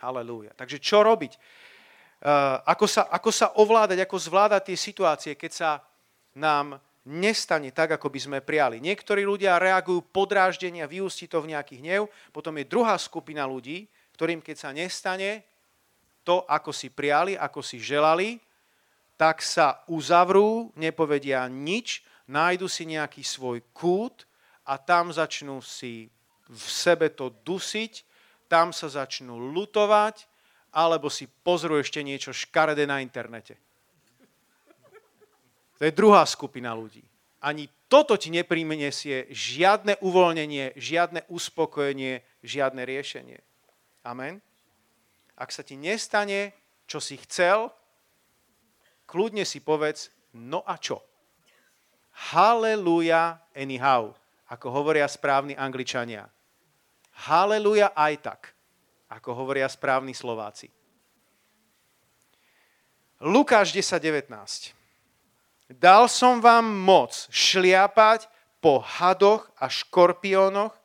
Halelúja. 0.02 0.50
Takže 0.58 0.82
čo 0.82 1.06
robiť? 1.06 1.38
Uh, 2.22 2.58
ako, 2.66 2.86
sa, 2.90 3.06
ako 3.14 3.30
sa 3.30 3.54
ovládať, 3.62 4.02
ako 4.02 4.18
zvládať 4.18 4.74
tie 4.74 4.78
situácie, 4.78 5.34
keď 5.38 5.52
sa 5.54 5.70
nám 6.34 6.82
nestane 7.06 7.70
tak, 7.70 8.02
ako 8.02 8.10
by 8.10 8.20
sme 8.22 8.38
prijali. 8.42 8.82
Niektorí 8.82 9.26
ľudia 9.26 9.62
reagujú 9.62 10.06
podráždenie 10.10 10.82
a 10.82 10.90
vyústi 10.90 11.30
to 11.30 11.38
v 11.42 11.54
nejaký 11.54 11.82
hnev. 11.82 12.10
Potom 12.34 12.58
je 12.58 12.66
druhá 12.66 12.98
skupina 12.98 13.46
ľudí, 13.46 13.90
ktorým 14.18 14.42
keď 14.42 14.56
sa 14.58 14.70
nestane 14.74 15.51
to, 16.24 16.46
ako 16.46 16.72
si 16.74 16.94
prijali, 16.94 17.38
ako 17.38 17.62
si 17.66 17.82
želali, 17.82 18.38
tak 19.18 19.46
sa 19.46 19.86
uzavrú, 19.86 20.74
nepovedia 20.74 21.46
nič, 21.46 22.02
nájdu 22.26 22.66
si 22.66 22.90
nejaký 22.90 23.22
svoj 23.22 23.62
kút 23.70 24.26
a 24.66 24.82
tam 24.82 25.14
začnú 25.14 25.62
si 25.62 26.10
v 26.50 26.66
sebe 26.66 27.14
to 27.14 27.30
dusiť, 27.46 28.04
tam 28.50 28.74
sa 28.76 28.92
začnú 28.92 29.38
lutovať, 29.54 30.28
alebo 30.72 31.12
si 31.12 31.28
pozrú 31.28 31.80
ešte 31.80 32.04
niečo 32.04 32.32
škaredé 32.32 32.88
na 32.88 33.04
internete. 33.04 33.60
To 35.80 35.86
je 35.88 35.94
druhá 35.94 36.24
skupina 36.30 36.72
ľudí. 36.78 37.02
Ani 37.42 37.66
toto 37.90 38.14
ti 38.16 38.30
neprinesie 38.30 39.26
žiadne 39.34 39.98
uvoľnenie, 40.06 40.78
žiadne 40.78 41.26
uspokojenie, 41.26 42.22
žiadne 42.46 42.86
riešenie. 42.86 43.42
Amen. 44.06 44.38
Ak 45.42 45.50
sa 45.50 45.66
ti 45.66 45.74
nestane, 45.74 46.54
čo 46.86 47.02
si 47.02 47.18
chcel, 47.18 47.74
kľudne 49.10 49.42
si 49.42 49.58
povedz, 49.58 50.14
no 50.38 50.62
a 50.62 50.78
čo? 50.78 51.02
Haleluja 52.30 53.42
anyhow, 53.58 54.14
ako 54.54 54.70
hovoria 54.70 55.10
správni 55.10 55.58
angličania. 55.58 56.30
Haleluja 57.26 57.90
aj 57.98 58.14
tak, 58.22 58.42
ako 59.10 59.34
hovoria 59.34 59.66
správni 59.66 60.14
Slováci. 60.14 60.70
Lukáš 63.18 63.74
10.19. 63.74 64.30
Dal 65.74 66.06
som 66.06 66.38
vám 66.38 66.70
moc 66.70 67.18
šliapať 67.34 68.30
po 68.62 68.78
hadoch 68.78 69.50
a 69.58 69.66
škorpiónoch 69.66 70.78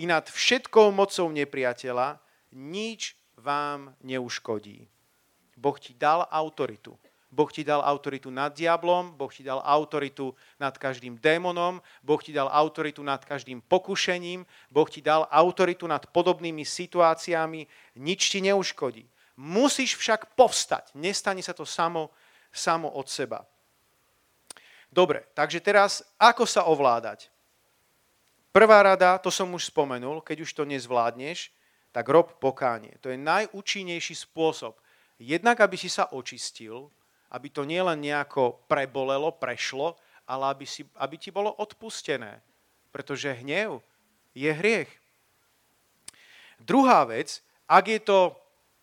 i 0.00 0.08
nad 0.08 0.24
všetkou 0.24 0.88
mocou 0.96 1.28
nepriateľa 1.28 2.16
nič 2.56 3.17
vám 3.38 3.94
neuškodí. 4.02 4.88
Boh 5.56 5.78
ti 5.80 5.94
dal 5.94 6.26
autoritu. 6.30 6.98
Boh 7.28 7.52
ti 7.52 7.60
dal 7.60 7.84
autoritu 7.84 8.32
nad 8.32 8.56
diablom, 8.56 9.12
Boh 9.12 9.28
ti 9.28 9.44
dal 9.44 9.60
autoritu 9.60 10.32
nad 10.56 10.72
každým 10.72 11.20
démonom, 11.20 11.84
Boh 12.00 12.20
ti 12.24 12.32
dal 12.32 12.48
autoritu 12.48 13.04
nad 13.04 13.20
každým 13.20 13.60
pokušením, 13.60 14.48
Boh 14.72 14.88
ti 14.88 15.04
dal 15.04 15.28
autoritu 15.28 15.84
nad 15.84 16.08
podobnými 16.08 16.64
situáciami, 16.64 17.68
nič 18.00 18.32
ti 18.32 18.40
neuškodí. 18.40 19.04
Musíš 19.36 19.94
však 20.00 20.34
povstať, 20.34 20.96
nestane 20.96 21.44
sa 21.44 21.52
to 21.52 21.68
samo, 21.68 22.08
samo 22.48 22.88
od 22.96 23.06
seba. 23.12 23.44
Dobre, 24.88 25.28
takže 25.36 25.60
teraz 25.60 26.00
ako 26.16 26.48
sa 26.48 26.64
ovládať? 26.64 27.28
Prvá 28.56 28.80
rada, 28.80 29.20
to 29.20 29.28
som 29.28 29.52
už 29.52 29.68
spomenul, 29.68 30.24
keď 30.24 30.48
už 30.48 30.50
to 30.56 30.64
nezvládneš, 30.64 31.52
tak 31.92 32.08
rob 32.08 32.36
pokánie. 32.38 32.94
To 33.00 33.08
je 33.08 33.18
najúčinnejší 33.18 34.14
spôsob. 34.14 34.76
Jednak, 35.18 35.58
aby 35.64 35.74
si 35.74 35.90
sa 35.90 36.12
očistil, 36.14 36.92
aby 37.34 37.48
to 37.50 37.66
nielen 37.66 38.00
nejako 38.00 38.64
prebolelo, 38.70 39.34
prešlo, 39.34 39.98
ale 40.28 40.52
aby, 40.52 40.66
si, 40.68 40.84
aby 41.00 41.16
ti 41.16 41.32
bolo 41.32 41.52
odpustené. 41.56 42.40
Pretože 42.92 43.40
hnev 43.40 43.80
je 44.36 44.52
hriech. 44.52 44.90
Druhá 46.60 47.04
vec, 47.08 47.40
ak 47.68 47.84
je 47.88 48.00
to 48.00 48.18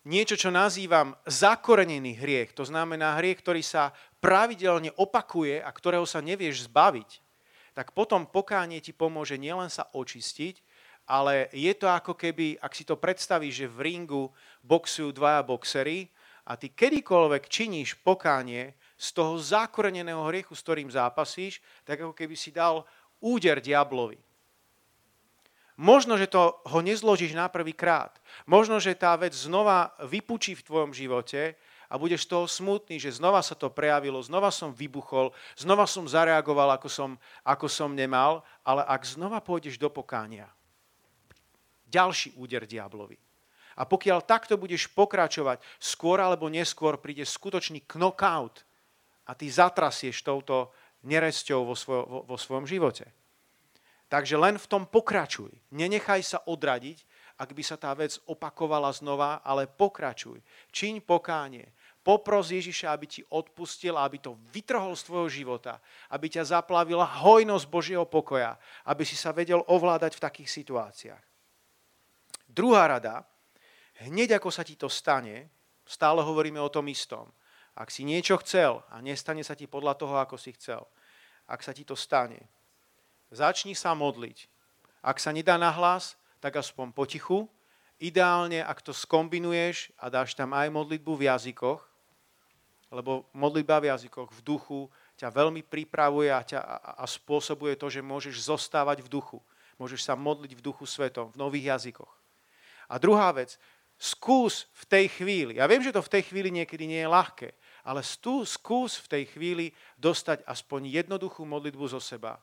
niečo, 0.06 0.38
čo 0.38 0.54
nazývam 0.54 1.18
zakorenený 1.26 2.18
hriech, 2.22 2.54
to 2.54 2.64
znamená 2.66 3.18
hriech, 3.18 3.42
ktorý 3.42 3.62
sa 3.66 3.92
pravidelne 4.22 4.94
opakuje 4.98 5.62
a 5.62 5.70
ktorého 5.70 6.06
sa 6.06 6.22
nevieš 6.22 6.70
zbaviť, 6.70 7.22
tak 7.76 7.92
potom 7.92 8.24
pokánie 8.24 8.80
ti 8.80 8.96
pomôže 8.96 9.36
nielen 9.36 9.68
sa 9.68 9.92
očistiť, 9.92 10.64
ale 11.06 11.54
je 11.54 11.74
to 11.78 11.86
ako 11.86 12.18
keby, 12.18 12.58
ak 12.58 12.74
si 12.74 12.84
to 12.84 12.98
predstavíš, 12.98 13.66
že 13.66 13.68
v 13.70 13.80
ringu 13.94 14.24
boxujú 14.66 15.14
dvaja 15.14 15.46
boxery 15.46 16.10
a 16.46 16.58
ty 16.58 16.74
kedykoľvek 16.74 17.46
činíš 17.46 17.98
pokánie 18.02 18.74
z 18.98 19.08
toho 19.14 19.38
zakoreneného 19.38 20.26
hriechu, 20.30 20.58
s 20.58 20.64
ktorým 20.66 20.90
zápasíš, 20.90 21.62
tak 21.86 22.02
ako 22.02 22.14
keby 22.14 22.34
si 22.34 22.50
dal 22.50 22.86
úder 23.22 23.62
diablovi. 23.62 24.18
Možno, 25.76 26.16
že 26.16 26.32
to 26.32 26.56
ho 26.64 26.80
nezložíš 26.80 27.36
na 27.36 27.52
prvý 27.52 27.76
krát. 27.76 28.16
Možno, 28.48 28.80
že 28.80 28.96
tá 28.96 29.12
vec 29.20 29.36
znova 29.36 29.92
vypučí 30.08 30.56
v 30.56 30.64
tvojom 30.64 30.96
živote 30.96 31.60
a 31.92 32.00
budeš 32.00 32.24
toho 32.24 32.48
smutný, 32.48 32.96
že 32.96 33.12
znova 33.12 33.44
sa 33.44 33.60
to 33.60 33.68
prejavilo, 33.68 34.24
znova 34.24 34.56
som 34.56 34.72
vybuchol, 34.72 35.36
znova 35.60 35.84
som 35.84 36.08
zareagoval, 36.08 36.80
ako 36.80 36.88
som, 36.88 37.10
ako 37.44 37.68
som 37.68 37.92
nemal, 37.92 38.40
ale 38.64 38.88
ak 38.88 39.04
znova 39.04 39.44
pôjdeš 39.44 39.76
do 39.76 39.92
pokánia, 39.92 40.48
ďalší 41.96 42.36
úder 42.36 42.68
diablovi. 42.68 43.16
A 43.76 43.84
pokiaľ 43.84 44.24
takto 44.24 44.56
budeš 44.56 44.88
pokračovať, 44.92 45.60
skôr 45.80 46.20
alebo 46.20 46.48
neskôr 46.48 46.96
príde 47.00 47.24
skutočný 47.28 47.84
knockout 47.88 48.64
a 49.28 49.32
ty 49.36 49.52
zatrasieš 49.52 50.24
touto 50.24 50.72
neresťou 51.04 51.68
vo, 51.68 51.76
svoj, 51.76 52.02
vo, 52.08 52.20
vo 52.24 52.38
svojom 52.40 52.64
živote. 52.68 53.12
Takže 54.08 54.40
len 54.40 54.56
v 54.56 54.70
tom 54.70 54.84
pokračuj. 54.88 55.52
Nenechaj 55.76 56.22
sa 56.24 56.40
odradiť, 56.46 57.04
ak 57.36 57.52
by 57.52 57.64
sa 57.68 57.76
tá 57.76 57.92
vec 57.92 58.16
opakovala 58.32 58.96
znova, 58.96 59.44
ale 59.44 59.68
pokračuj. 59.68 60.40
Čiň 60.72 61.04
pokánie. 61.04 61.68
Popros 62.06 62.54
Ježiša, 62.54 62.94
aby 62.94 63.10
ti 63.10 63.22
odpustil, 63.34 63.98
aby 63.98 64.22
to 64.22 64.38
vytrhol 64.54 64.94
z 64.94 65.04
tvojho 65.10 65.30
života, 65.44 65.82
aby 66.14 66.32
ťa 66.32 66.62
zaplavila 66.62 67.04
hojnosť 67.04 67.66
Božieho 67.66 68.06
pokoja, 68.06 68.56
aby 68.88 69.04
si 69.04 69.18
sa 69.18 69.34
vedel 69.34 69.66
ovládať 69.66 70.16
v 70.16 70.24
takých 70.24 70.50
situáciách. 70.54 71.35
Druhá 72.56 72.88
rada, 72.88 73.28
hneď 74.00 74.40
ako 74.40 74.48
sa 74.48 74.64
ti 74.64 74.80
to 74.80 74.88
stane, 74.88 75.52
stále 75.84 76.24
hovoríme 76.24 76.56
o 76.64 76.72
tom 76.72 76.88
istom. 76.88 77.28
Ak 77.76 77.92
si 77.92 78.08
niečo 78.08 78.40
chcel 78.40 78.80
a 78.88 79.04
nestane 79.04 79.44
sa 79.44 79.60
ti 79.60 79.68
podľa 79.68 80.00
toho, 80.00 80.16
ako 80.16 80.40
si 80.40 80.56
chcel, 80.56 80.88
ak 81.52 81.60
sa 81.60 81.76
ti 81.76 81.84
to 81.84 82.00
stane, 82.00 82.40
začni 83.28 83.76
sa 83.76 83.92
modliť. 83.92 84.48
Ak 85.04 85.20
sa 85.20 85.36
nedá 85.36 85.60
nahlas, 85.60 86.16
tak 86.40 86.56
aspoň 86.56 86.96
potichu. 86.96 87.52
Ideálne, 88.00 88.64
ak 88.64 88.80
to 88.80 88.96
skombinuješ 88.96 89.92
a 90.00 90.08
dáš 90.08 90.32
tam 90.32 90.56
aj 90.56 90.72
modlitbu 90.72 91.12
v 91.12 91.28
jazykoch, 91.28 91.84
lebo 92.96 93.28
modlitba 93.36 93.84
v 93.84 93.92
jazykoch, 93.92 94.32
v 94.32 94.42
duchu, 94.48 94.80
ťa 95.20 95.28
veľmi 95.28 95.60
pripravuje 95.60 96.32
a, 96.32 96.40
ťa, 96.40 96.64
a, 96.64 97.04
a 97.04 97.06
spôsobuje 97.08 97.76
to, 97.76 97.92
že 97.92 98.00
môžeš 98.00 98.48
zostávať 98.48 99.04
v 99.04 99.12
duchu. 99.12 99.44
Môžeš 99.76 100.08
sa 100.08 100.16
modliť 100.16 100.56
v 100.56 100.64
duchu 100.64 100.88
svetom, 100.88 101.36
v 101.36 101.40
nových 101.40 101.76
jazykoch. 101.76 102.15
A 102.90 103.02
druhá 103.02 103.32
vec, 103.34 103.58
skús 103.96 104.68
v 104.76 104.84
tej 104.86 105.06
chvíli, 105.10 105.58
ja 105.58 105.66
viem, 105.66 105.82
že 105.82 105.96
to 105.96 106.04
v 106.04 106.14
tej 106.20 106.24
chvíli 106.28 106.52
niekedy 106.52 106.86
nie 106.86 107.02
je 107.02 107.10
ľahké, 107.10 107.50
ale 107.86 108.02
stú, 108.02 108.44
skús 108.44 108.98
v 109.02 109.08
tej 109.08 109.24
chvíli 109.30 109.66
dostať 109.98 110.44
aspoň 110.46 111.06
jednoduchú 111.06 111.46
modlitbu 111.46 111.86
zo 111.90 112.02
seba. 112.02 112.42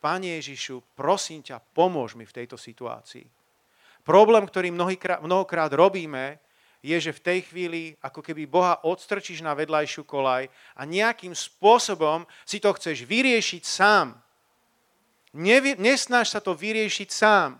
Pane 0.00 0.38
Ježišu, 0.38 0.94
prosím 0.94 1.42
ťa, 1.42 1.58
pomôž 1.72 2.14
mi 2.14 2.28
v 2.28 2.36
tejto 2.36 2.60
situácii. 2.60 3.24
Problém, 4.06 4.46
ktorý 4.46 4.70
mnohokrát, 4.70 5.18
mnohokrát 5.18 5.72
robíme, 5.74 6.38
je, 6.86 6.94
že 6.94 7.16
v 7.18 7.24
tej 7.24 7.38
chvíli 7.50 7.82
ako 7.98 8.22
keby 8.22 8.46
Boha 8.46 8.78
odstrčíš 8.86 9.42
na 9.42 9.58
vedľajšiu 9.58 10.06
kolaj 10.06 10.46
a 10.78 10.82
nejakým 10.86 11.34
spôsobom 11.34 12.22
si 12.46 12.62
to 12.62 12.70
chceš 12.78 13.02
vyriešiť 13.02 13.62
sám. 13.66 14.14
Nevy, 15.34 15.74
nesnáš 15.82 16.30
sa 16.30 16.38
to 16.38 16.54
vyriešiť 16.54 17.08
sám. 17.10 17.58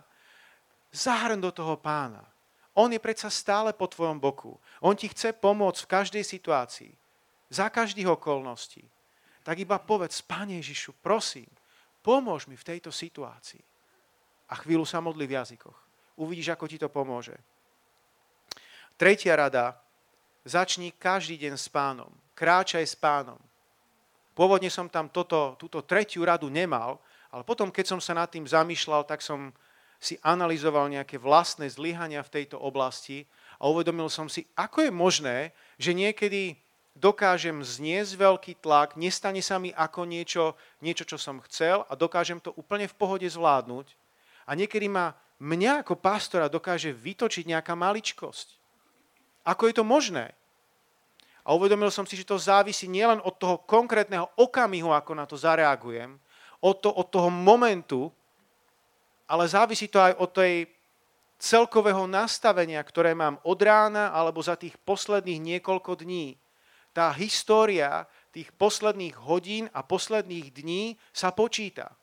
Zahrň 0.97 1.37
do 1.37 1.53
toho 1.53 1.77
pána. 1.77 2.25
On 2.73 2.89
je 2.89 2.97
predsa 2.97 3.29
stále 3.29 3.69
po 3.69 3.85
tvojom 3.85 4.17
boku. 4.17 4.57
On 4.81 4.97
ti 4.97 5.05
chce 5.05 5.37
pomôcť 5.37 5.85
v 5.85 5.91
každej 5.93 6.23
situácii. 6.25 6.89
Za 7.53 7.69
každých 7.69 8.17
okolností. 8.17 8.81
Tak 9.45 9.61
iba 9.61 9.77
povedz, 9.77 10.25
Pane 10.25 10.57
Ježišu, 10.57 10.97
prosím, 10.97 11.47
pomôž 12.01 12.49
mi 12.49 12.57
v 12.57 12.65
tejto 12.65 12.89
situácii. 12.89 13.61
A 14.49 14.53
chvíľu 14.57 14.89
sa 14.89 14.97
modli 14.97 15.29
v 15.29 15.37
jazykoch. 15.37 15.77
Uvidíš, 16.17 16.57
ako 16.57 16.65
ti 16.65 16.81
to 16.81 16.89
pomôže. 16.89 17.37
Tretia 18.97 19.37
rada, 19.37 19.77
začni 20.41 20.89
každý 20.97 21.37
deň 21.37 21.53
s 21.61 21.69
pánom. 21.69 22.09
Kráčaj 22.33 22.81
s 22.81 22.97
pánom. 22.97 23.37
Pôvodne 24.33 24.69
som 24.73 24.89
tam 24.89 25.13
toto, 25.13 25.53
túto 25.61 25.85
tretiu 25.85 26.25
radu 26.25 26.49
nemal, 26.49 26.97
ale 27.29 27.45
potom, 27.45 27.69
keď 27.69 27.85
som 27.85 27.99
sa 28.01 28.17
nad 28.17 28.29
tým 28.29 28.49
zamýšľal, 28.49 29.05
tak 29.05 29.21
som 29.21 29.53
si 29.97 30.21
analyzoval 30.21 30.89
nejaké 30.93 31.17
vlastné 31.17 31.69
zlyhania 31.69 32.21
v 32.21 32.33
tejto 32.41 32.61
oblasti 32.61 33.25
a 33.57 33.65
uvedomil 33.65 34.09
som 34.09 34.29
si, 34.29 34.45
ako 34.53 34.85
je 34.85 34.91
možné, 34.93 35.37
že 35.81 35.97
niekedy 35.97 36.57
dokážem 36.97 37.61
zniesť 37.61 38.13
veľký 38.17 38.53
tlak, 38.61 38.97
nestane 38.97 39.41
sa 39.41 39.61
mi 39.61 39.69
ako 39.73 40.05
niečo, 40.09 40.57
niečo, 40.81 41.05
čo 41.05 41.17
som 41.21 41.41
chcel 41.45 41.85
a 41.89 41.93
dokážem 41.93 42.41
to 42.41 42.53
úplne 42.57 42.89
v 42.89 42.97
pohode 42.97 43.25
zvládnuť. 43.29 43.93
A 44.49 44.57
niekedy 44.57 44.89
ma 44.89 45.13
mňa 45.37 45.85
ako 45.85 45.97
pastora 45.97 46.49
dokáže 46.49 46.93
vytočiť 46.93 47.45
nejaká 47.45 47.77
maličkosť. 47.77 48.57
Ako 49.45 49.69
je 49.69 49.75
to 49.77 49.85
možné? 49.85 50.33
A 51.47 51.55
uvedomil 51.55 51.87
som 51.87 52.03
si, 52.03 52.19
že 52.19 52.27
to 52.27 52.35
závisí 52.35 52.91
nielen 52.91 53.23
od 53.23 53.39
toho 53.39 53.63
konkrétneho 53.63 54.27
okamihu, 54.35 54.91
ako 54.91 55.15
na 55.15 55.23
to 55.23 55.39
zareagujem, 55.39 56.19
od, 56.59 56.75
to, 56.83 56.91
od 56.91 57.07
toho 57.07 57.31
momentu, 57.31 58.11
ale 59.27 59.43
závisí 59.45 59.91
to 59.91 59.99
aj 59.99 60.15
od 60.17 60.31
tej 60.31 60.53
celkového 61.37 62.09
nastavenia, 62.09 62.81
ktoré 62.81 63.13
mám 63.13 63.37
od 63.45 63.59
rána 63.61 64.09
alebo 64.09 64.41
za 64.41 64.57
tých 64.57 64.73
posledných 64.81 65.37
niekoľko 65.37 66.01
dní. 66.01 66.39
Tá 66.95 67.13
história 67.13 68.09
tých 68.33 68.49
posledných 68.57 69.13
hodín 69.21 69.69
a 69.69 69.85
posledných 69.85 70.49
dní 70.49 70.97
sa 71.13 71.29
počíta. 71.29 71.93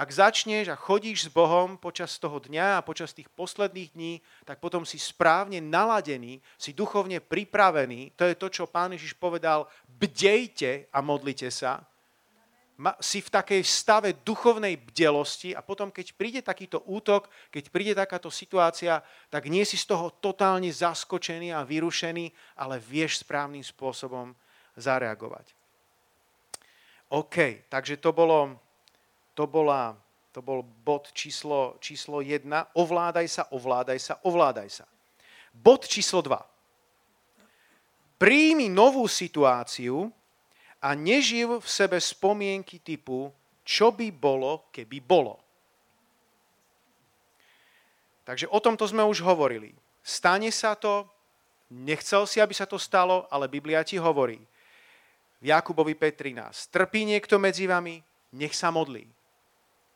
Ak 0.00 0.08
začneš 0.16 0.72
a 0.72 0.80
chodíš 0.80 1.28
s 1.28 1.32
Bohom 1.32 1.76
počas 1.76 2.16
toho 2.16 2.40
dňa 2.40 2.80
a 2.80 2.84
počas 2.84 3.12
tých 3.12 3.28
posledných 3.28 3.90
dní, 3.92 4.12
tak 4.48 4.56
potom 4.56 4.88
si 4.88 4.96
správne 4.96 5.60
naladený, 5.60 6.40
si 6.56 6.72
duchovne 6.72 7.20
pripravený. 7.20 8.16
To 8.16 8.24
je 8.24 8.32
to, 8.32 8.48
čo 8.48 8.64
pán 8.64 8.96
Ježiš 8.96 9.12
povedal, 9.20 9.68
bdejte 9.84 10.88
a 10.88 11.04
modlite 11.04 11.52
sa. 11.52 11.84
Si 13.04 13.20
v 13.20 13.28
takej 13.28 13.60
stave 13.60 14.16
duchovnej 14.24 14.80
bdelosti 14.80 15.52
a 15.52 15.60
potom, 15.60 15.92
keď 15.92 16.16
príde 16.16 16.40
takýto 16.40 16.80
útok, 16.88 17.28
keď 17.52 17.64
príde 17.68 17.92
takáto 17.92 18.32
situácia, 18.32 19.04
tak 19.28 19.52
nie 19.52 19.68
si 19.68 19.76
z 19.76 19.84
toho 19.84 20.16
totálne 20.16 20.72
zaskočený 20.72 21.52
a 21.52 21.60
vyrušený, 21.60 22.32
ale 22.56 22.80
vieš 22.80 23.20
správnym 23.20 23.60
spôsobom 23.60 24.32
zareagovať. 24.80 25.52
OK, 27.12 27.68
takže 27.68 28.00
to 28.00 28.16
bolo 28.16 28.56
to, 29.34 29.48
bola, 29.48 29.96
to 30.36 30.44
bol 30.44 30.60
bod 30.62 31.10
číslo, 31.16 31.80
číslo 31.80 32.20
1. 32.20 32.44
Ovládaj 32.76 33.26
sa, 33.28 33.42
ovládaj 33.48 33.98
sa, 33.98 34.14
ovládaj 34.20 34.68
sa. 34.68 34.84
Bod 35.50 35.88
číslo 35.88 36.20
2. 36.20 36.36
Príjmi 38.20 38.68
novú 38.68 39.08
situáciu 39.08 40.12
a 40.80 40.96
neživ 40.96 41.60
v 41.60 41.68
sebe 41.68 42.00
spomienky 42.00 42.80
typu, 42.80 43.28
čo 43.64 43.92
by 43.92 44.08
bolo, 44.10 44.68
keby 44.72 44.98
bolo. 45.04 45.36
Takže 48.24 48.48
o 48.48 48.58
tomto 48.58 48.88
sme 48.88 49.04
už 49.04 49.20
hovorili. 49.20 49.76
Stane 50.00 50.48
sa 50.48 50.72
to, 50.74 51.04
nechcel 51.68 52.24
si, 52.24 52.40
aby 52.40 52.56
sa 52.56 52.64
to 52.64 52.80
stalo, 52.80 53.28
ale 53.28 53.46
Biblia 53.52 53.84
ti 53.84 54.00
hovorí. 54.00 54.40
V 55.40 55.44
Jakubovi 55.48 55.96
5.13. 55.96 56.72
Trpí 56.72 57.04
niekto 57.04 57.36
medzi 57.36 57.68
vami, 57.68 58.00
nech 58.32 58.52
sa 58.56 58.72
modlí 58.72 59.08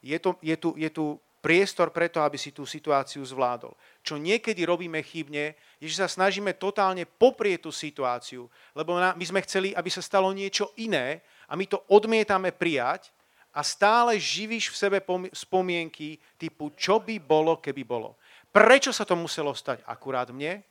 je, 0.05 0.19
to, 0.21 0.37
je, 0.45 0.57
tu, 0.61 0.77
je 0.77 0.91
tu 0.93 1.17
priestor 1.45 1.93
preto, 1.93 2.25
aby 2.25 2.41
si 2.41 2.57
tú 2.57 2.65
situáciu 2.65 3.21
zvládol. 3.21 3.77
Čo 4.01 4.17
niekedy 4.17 4.65
robíme 4.65 5.05
chybne, 5.05 5.53
je, 5.77 5.93
že 5.93 6.01
sa 6.01 6.09
snažíme 6.09 6.57
totálne 6.57 7.05
poprieť 7.05 7.69
tú 7.69 7.71
situáciu, 7.77 8.49
lebo 8.73 8.97
my 8.97 9.25
sme 9.29 9.45
chceli, 9.45 9.77
aby 9.77 9.93
sa 9.93 10.01
stalo 10.01 10.33
niečo 10.33 10.73
iné 10.81 11.21
a 11.45 11.53
my 11.53 11.69
to 11.69 11.85
odmietame 11.93 12.49
prijať 12.49 13.13
a 13.53 13.61
stále 13.61 14.17
živíš 14.17 14.73
v 14.73 14.81
sebe 14.81 14.99
spomienky 15.37 16.17
typu, 16.41 16.73
čo 16.73 17.05
by 17.05 17.21
bolo, 17.21 17.61
keby 17.61 17.85
bolo. 17.85 18.17
Prečo 18.49 18.89
sa 18.89 19.05
to 19.05 19.13
muselo 19.13 19.53
stať 19.53 19.85
akurát 19.85 20.33
mne? 20.33 20.65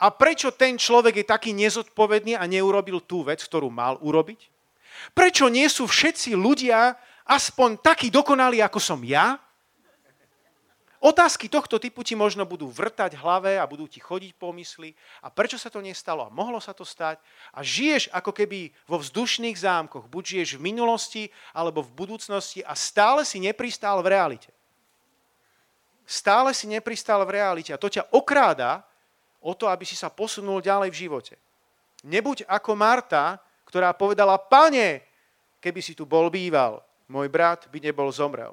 A 0.00 0.08
prečo 0.08 0.48
ten 0.54 0.80
človek 0.80 1.20
je 1.20 1.26
taký 1.28 1.52
nezodpovedný 1.52 2.38
a 2.38 2.48
neurobil 2.48 3.04
tú 3.04 3.26
vec, 3.26 3.44
ktorú 3.44 3.68
mal 3.68 4.00
urobiť? 4.00 4.48
Prečo 5.12 5.52
nie 5.52 5.68
sú 5.68 5.84
všetci 5.84 6.32
ľudia 6.32 6.96
aspoň 7.26 7.78
taký 7.78 8.08
dokonalý, 8.10 8.62
ako 8.62 8.80
som 8.82 9.00
ja? 9.04 9.38
Otázky 11.00 11.48
tohto 11.48 11.80
typu 11.80 12.04
ti 12.04 12.12
možno 12.12 12.44
budú 12.44 12.68
vrtať 12.68 13.16
hlave 13.16 13.56
a 13.56 13.64
budú 13.64 13.88
ti 13.88 14.04
chodiť 14.04 14.36
po 14.36 14.52
mysli. 14.52 14.92
A 15.24 15.32
prečo 15.32 15.56
sa 15.56 15.72
to 15.72 15.80
nestalo? 15.80 16.28
A 16.28 16.28
mohlo 16.28 16.60
sa 16.60 16.76
to 16.76 16.84
stať? 16.84 17.16
A 17.56 17.64
žiješ 17.64 18.12
ako 18.12 18.36
keby 18.36 18.68
vo 18.84 19.00
vzdušných 19.00 19.56
zámkoch. 19.56 20.12
Buď 20.12 20.36
žiješ 20.36 20.50
v 20.60 20.68
minulosti, 20.68 21.22
alebo 21.56 21.80
v 21.80 21.96
budúcnosti 21.96 22.60
a 22.60 22.76
stále 22.76 23.24
si 23.24 23.40
nepristál 23.40 24.04
v 24.04 24.12
realite. 24.12 24.52
Stále 26.04 26.52
si 26.52 26.68
nepristál 26.68 27.24
v 27.24 27.32
realite. 27.32 27.72
A 27.72 27.80
to 27.80 27.88
ťa 27.88 28.12
okráda 28.12 28.84
o 29.40 29.56
to, 29.56 29.72
aby 29.72 29.88
si 29.88 29.96
sa 29.96 30.12
posunul 30.12 30.60
ďalej 30.60 30.92
v 30.92 31.00
živote. 31.08 31.34
Nebuď 32.04 32.44
ako 32.44 32.76
Marta, 32.76 33.40
ktorá 33.64 33.96
povedala, 33.96 34.36
pane, 34.36 35.00
keby 35.64 35.80
si 35.80 35.96
tu 35.96 36.04
bol 36.04 36.28
býval, 36.28 36.84
môj 37.08 37.32
brat 37.32 37.72
by 37.72 37.80
nebol 37.80 38.12
zomrel. 38.12 38.52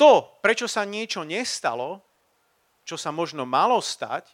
To, 0.00 0.40
prečo 0.40 0.64
sa 0.64 0.88
niečo 0.88 1.20
nestalo, 1.28 2.00
čo 2.88 2.96
sa 2.96 3.12
možno 3.12 3.44
malo 3.44 3.76
stať, 3.84 4.32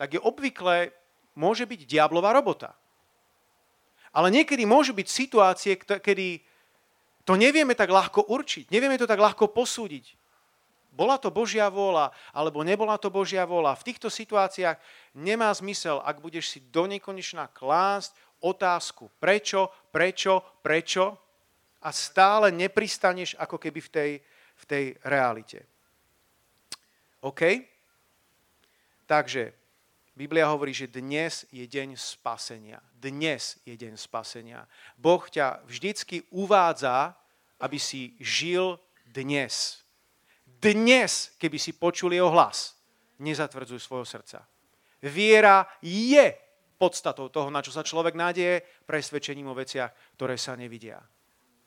tak 0.00 0.16
je 0.16 0.20
obvykle, 0.24 0.88
môže 1.36 1.68
byť 1.68 1.84
diablová 1.84 2.32
robota. 2.32 2.72
Ale 4.16 4.32
niekedy 4.32 4.64
môžu 4.64 4.96
byť 4.96 5.08
situácie, 5.12 5.76
kedy 5.76 6.40
to 7.28 7.36
nevieme 7.36 7.76
tak 7.76 7.92
ľahko 7.92 8.32
určiť, 8.32 8.72
nevieme 8.72 8.96
to 8.96 9.04
tak 9.04 9.20
ľahko 9.20 9.52
posúdiť. 9.52 10.16
bola 10.96 11.20
to 11.20 11.28
Božia 11.28 11.68
vôľa, 11.68 12.10
alebo 12.32 12.64
nebola 12.64 12.96
to 12.96 13.12
Božia 13.12 13.44
vôľa. 13.44 13.76
V 13.78 13.92
týchto 13.92 14.08
situáciách 14.08 14.80
nemá 15.14 15.52
zmysel, 15.52 16.00
ak 16.00 16.18
budeš 16.18 16.56
si 16.56 16.64
do 16.72 16.88
nekonečna 16.88 17.52
klásť 17.52 18.16
otázku 18.40 19.12
prečo, 19.20 19.68
prečo, 19.92 20.42
prečo 20.64 21.14
a 21.84 21.92
stále 21.94 22.50
nepristaneš 22.50 23.38
ako 23.38 23.60
keby 23.60 23.80
v 23.84 23.92
tej, 23.92 24.10
v 24.58 24.64
tej 24.66 24.84
realite. 25.06 25.64
OK? 27.22 27.42
Takže 29.08 29.54
Biblia 30.18 30.50
hovorí, 30.50 30.74
že 30.74 30.90
dnes 30.90 31.46
je 31.54 31.62
deň 31.62 31.94
spasenia. 31.94 32.82
Dnes 32.98 33.62
je 33.62 33.78
deň 33.78 33.94
spasenia. 33.94 34.66
Boh 34.98 35.22
ťa 35.22 35.62
vždycky 35.62 36.26
uvádza, 36.34 37.14
aby 37.62 37.78
si 37.78 38.18
žil 38.18 38.82
dnes. 39.06 39.86
Dnes, 40.44 41.30
keby 41.38 41.58
si 41.58 41.70
počul 41.70 42.18
jeho 42.18 42.34
hlas, 42.34 42.74
nezatvrdzuj 43.22 43.78
svojho 43.78 44.02
srdca. 44.02 44.42
Viera 44.98 45.62
je 45.78 46.34
podstatou 46.78 47.30
toho, 47.30 47.50
na 47.50 47.62
čo 47.62 47.70
sa 47.74 47.86
človek 47.86 48.14
nádeje, 48.14 48.62
presvedčením 48.86 49.50
o 49.50 49.58
veciach, 49.58 49.90
ktoré 50.18 50.38
sa 50.38 50.54
nevidia. 50.54 50.98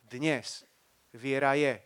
Dnes 0.07 0.67
viera 1.15 1.55
je. 1.55 1.79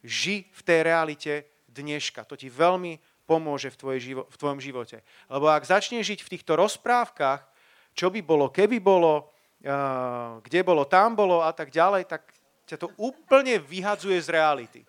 Ži 0.00 0.48
v 0.48 0.60
tej 0.64 0.80
realite 0.86 1.32
dneška. 1.70 2.24
To 2.24 2.34
ti 2.34 2.48
veľmi 2.48 2.98
pomôže 3.28 3.70
v, 3.70 3.76
tvojej 3.78 4.00
živo- 4.00 4.26
v 4.26 4.36
tvojom 4.36 4.58
živote. 4.58 5.06
Lebo 5.30 5.46
ak 5.46 5.62
začneš 5.62 6.16
žiť 6.16 6.20
v 6.26 6.32
týchto 6.34 6.58
rozprávkach, 6.58 7.46
čo 7.94 8.10
by 8.10 8.20
bolo, 8.26 8.50
keby 8.50 8.82
bolo, 8.82 9.30
uh, 9.62 10.42
kde 10.42 10.60
bolo, 10.66 10.82
tam 10.86 11.14
bolo 11.14 11.42
a 11.42 11.54
tak 11.54 11.70
ďalej, 11.70 12.10
tak 12.10 12.26
ťa 12.66 12.76
to 12.80 12.88
úplne 12.98 13.58
vyhadzuje 13.62 14.18
z 14.18 14.28
reality. 14.34 14.80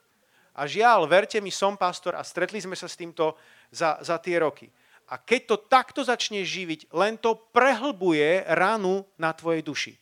A 0.57 0.65
žiaľ, 0.65 1.05
verte 1.05 1.37
mi, 1.39 1.53
som 1.53 1.77
pastor 1.77 2.17
a 2.17 2.25
stretli 2.25 2.59
sme 2.59 2.75
sa 2.75 2.89
s 2.89 2.97
týmto 2.97 3.37
za, 3.71 4.01
za 4.01 4.17
tie 4.17 4.41
roky. 4.41 4.67
A 5.11 5.19
keď 5.19 5.41
to 5.43 5.55
takto 5.67 6.01
začneš 6.01 6.47
živiť, 6.47 6.79
len 6.95 7.19
to 7.19 7.35
prehlbuje 7.51 8.47
ranu 8.55 9.03
na 9.19 9.35
tvojej 9.35 9.63
duši. 9.63 9.93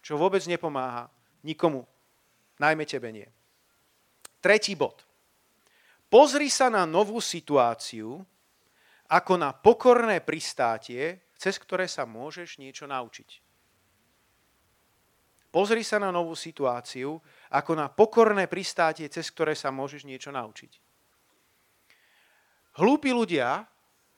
Čo 0.00 0.16
vôbec 0.16 0.40
nepomáha 0.48 1.12
nikomu. 1.44 1.84
Najmä 2.56 2.88
tebe 2.88 3.12
nie. 3.12 3.28
Tretí 4.38 4.78
bod. 4.78 5.02
Pozri 6.08 6.48
sa 6.48 6.72
na 6.72 6.88
novú 6.88 7.20
situáciu 7.20 8.22
ako 9.08 9.34
na 9.40 9.50
pokorné 9.52 10.20
pristátie, 10.24 11.32
cez 11.36 11.56
ktoré 11.60 11.88
sa 11.88 12.08
môžeš 12.08 12.60
niečo 12.60 12.88
naučiť. 12.88 13.44
Pozri 15.48 15.80
sa 15.80 15.96
na 15.96 16.12
novú 16.12 16.36
situáciu 16.36 17.16
ako 17.48 17.72
na 17.72 17.88
pokorné 17.88 18.46
pristátie, 18.46 19.08
cez 19.08 19.32
ktoré 19.32 19.56
sa 19.56 19.72
môžeš 19.72 20.04
niečo 20.04 20.28
naučiť. 20.28 20.72
Hlúpi 22.78 23.10
ľudia 23.10 23.64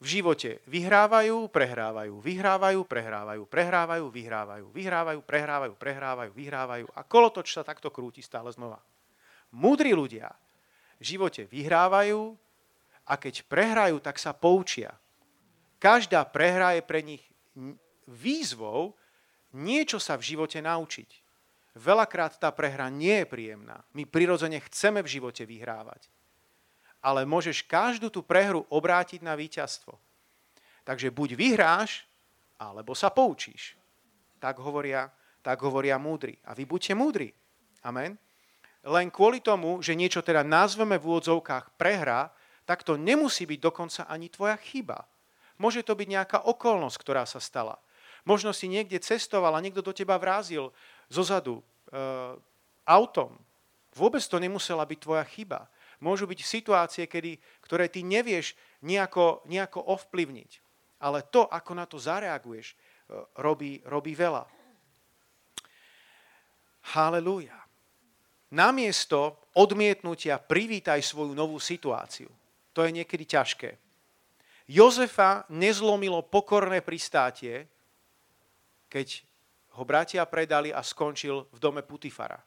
v 0.00 0.06
živote 0.20 0.60
vyhrávajú, 0.66 1.48
prehrávajú, 1.48 2.14
vyhrávajú, 2.18 2.80
prehrávajú, 2.84 3.42
prehrávajú, 3.46 4.04
vyhrávajú, 4.10 4.66
vyhrávajú, 4.74 5.20
prehrávajú, 5.22 5.72
prehrávajú, 5.78 6.30
vyhrávajú 6.34 6.86
a 6.92 7.00
kolotoč 7.06 7.56
sa 7.56 7.62
takto 7.62 7.88
krúti 7.94 8.20
stále 8.20 8.50
znova. 8.50 8.82
Múdri 9.50 9.90
ľudia 9.90 10.30
v 11.02 11.16
živote 11.16 11.50
vyhrávajú 11.50 12.38
a 13.10 13.14
keď 13.18 13.42
prehrajú, 13.50 13.98
tak 13.98 14.22
sa 14.22 14.30
poučia. 14.30 14.94
Každá 15.82 16.22
prehra 16.28 16.78
je 16.78 16.82
pre 16.86 17.00
nich 17.02 17.24
výzvou 18.06 18.94
niečo 19.50 19.98
sa 19.98 20.14
v 20.14 20.34
živote 20.34 20.62
naučiť. 20.62 21.10
Veľakrát 21.74 22.38
tá 22.38 22.50
prehra 22.54 22.86
nie 22.90 23.22
je 23.22 23.30
príjemná. 23.30 23.82
My 23.94 24.06
prirodzene 24.06 24.62
chceme 24.70 25.02
v 25.02 25.12
živote 25.18 25.42
vyhrávať. 25.42 26.06
Ale 27.00 27.24
môžeš 27.24 27.64
každú 27.64 28.12
tú 28.12 28.20
prehru 28.20 28.68
obrátiť 28.68 29.24
na 29.24 29.34
víťazstvo. 29.34 29.96
Takže 30.84 31.08
buď 31.10 31.34
vyhráš, 31.34 32.04
alebo 32.60 32.92
sa 32.92 33.08
poučíš. 33.08 33.74
Tak 34.38 34.60
hovoria, 34.60 35.08
tak 35.40 35.58
hovoria 35.64 35.96
múdri. 35.96 36.36
A 36.44 36.52
vy 36.52 36.68
buďte 36.68 36.92
múdri. 36.94 37.32
Amen 37.80 38.29
len 38.86 39.12
kvôli 39.12 39.44
tomu, 39.44 39.84
že 39.84 39.92
niečo 39.92 40.24
teda 40.24 40.40
nazveme 40.40 40.96
v 40.96 41.04
úvodzovkách 41.04 41.76
prehra, 41.76 42.32
tak 42.64 42.80
to 42.80 42.96
nemusí 42.96 43.44
byť 43.44 43.60
dokonca 43.60 44.02
ani 44.08 44.32
tvoja 44.32 44.56
chyba. 44.56 45.04
Môže 45.60 45.84
to 45.84 45.92
byť 45.92 46.08
nejaká 46.08 46.38
okolnosť, 46.48 46.96
ktorá 46.96 47.28
sa 47.28 47.36
stala. 47.36 47.76
Možno 48.24 48.56
si 48.56 48.68
niekde 48.68 49.00
cestoval 49.00 49.52
a 49.52 49.64
niekto 49.64 49.84
do 49.84 49.92
teba 49.92 50.16
vrázil 50.16 50.72
zozadu 51.12 51.60
e, 51.60 51.62
autom. 52.88 53.36
Vôbec 53.92 54.24
to 54.24 54.40
nemusela 54.40 54.88
byť 54.88 54.98
tvoja 55.00 55.24
chyba. 55.28 55.68
Môžu 56.00 56.24
byť 56.24 56.40
situácie, 56.40 57.04
kedy, 57.04 57.36
ktoré 57.60 57.92
ty 57.92 58.00
nevieš 58.00 58.56
nejako, 58.80 59.44
nejako 59.44 59.84
ovplyvniť. 59.84 60.50
Ale 61.00 61.24
to, 61.28 61.44
ako 61.48 61.72
na 61.76 61.84
to 61.84 62.00
zareaguješ, 62.00 62.72
e, 62.72 62.76
robí, 63.44 63.84
robí 63.84 64.16
veľa. 64.16 64.48
Halelúja 66.96 67.59
namiesto 68.50 69.50
odmietnutia 69.54 70.38
privítaj 70.38 71.02
svoju 71.02 71.34
novú 71.34 71.58
situáciu. 71.62 72.30
To 72.74 72.86
je 72.86 72.90
niekedy 72.94 73.26
ťažké. 73.26 73.70
Jozefa 74.70 75.42
nezlomilo 75.50 76.22
pokorné 76.22 76.78
pristátie, 76.78 77.66
keď 78.86 79.26
ho 79.78 79.82
bratia 79.82 80.22
predali 80.26 80.70
a 80.70 80.82
skončil 80.82 81.46
v 81.50 81.58
dome 81.58 81.82
Putifara. 81.82 82.38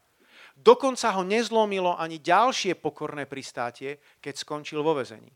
Dokonca 0.56 1.12
ho 1.18 1.24
nezlomilo 1.26 2.00
ani 2.00 2.24
ďalšie 2.24 2.80
pokorné 2.80 3.28
pristátie, 3.28 4.00
keď 4.24 4.34
skončil 4.40 4.80
vo 4.80 4.96
vezení. 4.96 5.32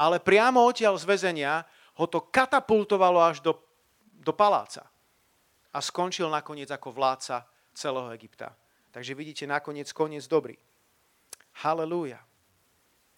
Ale 0.00 0.22
priamo 0.22 0.64
odtiaľ 0.64 0.96
z 0.96 1.04
väzenia 1.04 1.64
ho 2.00 2.06
to 2.08 2.24
katapultovalo 2.32 3.20
až 3.20 3.44
do, 3.44 3.52
do 4.16 4.32
paláca. 4.32 4.88
A 5.72 5.78
skončil 5.80 6.28
nakoniec 6.32 6.72
ako 6.72 6.92
vládca 6.92 7.44
celého 7.76 8.08
Egypta. 8.16 8.52
Takže 8.92 9.16
vidíte 9.16 9.48
nakoniec 9.48 9.88
koniec 9.96 10.28
dobrý. 10.28 10.54
Halelúja. 11.64 12.20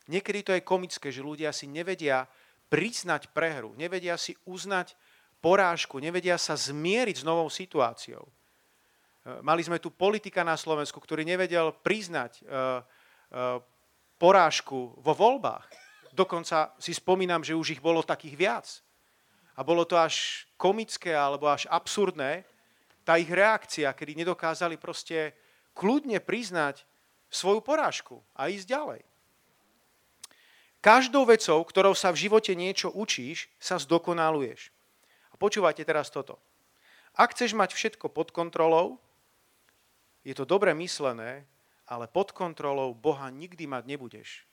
Niekedy 0.06 0.40
to 0.46 0.52
je 0.54 0.62
komické, 0.62 1.10
že 1.10 1.24
ľudia 1.24 1.50
si 1.50 1.66
nevedia 1.66 2.30
priznať 2.70 3.34
prehru, 3.34 3.74
nevedia 3.74 4.14
si 4.14 4.38
uznať 4.46 4.94
porážku, 5.42 5.98
nevedia 5.98 6.38
sa 6.38 6.54
zmieriť 6.54 7.20
s 7.20 7.26
novou 7.26 7.50
situáciou. 7.50 8.24
E, 8.24 8.32
mali 9.42 9.64
sme 9.66 9.82
tu 9.82 9.90
politika 9.90 10.46
na 10.46 10.54
Slovensku, 10.54 11.00
ktorý 11.00 11.26
nevedel 11.26 11.72
priznať 11.82 12.32
e, 12.38 12.42
e, 12.42 12.52
porážku 14.20 14.94
vo 15.00 15.12
voľbách. 15.12 15.66
Dokonca 16.14 16.76
si 16.78 16.94
spomínam, 16.94 17.42
že 17.42 17.58
už 17.58 17.74
ich 17.74 17.82
bolo 17.82 18.04
takých 18.04 18.36
viac. 18.38 18.66
A 19.58 19.66
bolo 19.66 19.82
to 19.86 19.98
až 19.98 20.46
komické 20.54 21.14
alebo 21.14 21.50
až 21.50 21.66
absurdné, 21.70 22.46
tá 23.04 23.20
ich 23.20 23.28
reakcia, 23.28 23.92
kedy 23.92 24.24
nedokázali 24.24 24.80
proste 24.80 25.36
kľudne 25.74 26.22
priznať 26.22 26.86
svoju 27.28 27.60
porážku 27.60 28.22
a 28.38 28.48
ísť 28.48 28.66
ďalej. 28.70 29.02
Každou 30.84 31.24
vecou, 31.24 31.64
ktorou 31.64 31.96
sa 31.96 32.12
v 32.12 32.28
živote 32.28 32.52
niečo 32.52 32.92
učíš, 32.92 33.48
sa 33.56 33.80
zdokonaluješ. 33.80 34.68
A 35.32 35.34
počúvajte 35.40 35.82
teraz 35.82 36.12
toto. 36.12 36.38
Ak 37.16 37.32
chceš 37.32 37.56
mať 37.56 37.72
všetko 37.72 38.12
pod 38.12 38.30
kontrolou, 38.30 39.00
je 40.22 40.36
to 40.36 40.44
dobre 40.44 40.76
myslené, 40.76 41.48
ale 41.88 42.04
pod 42.08 42.36
kontrolou 42.36 42.92
Boha 42.92 43.28
nikdy 43.32 43.64
mať 43.64 43.84
nebudeš. 43.88 44.44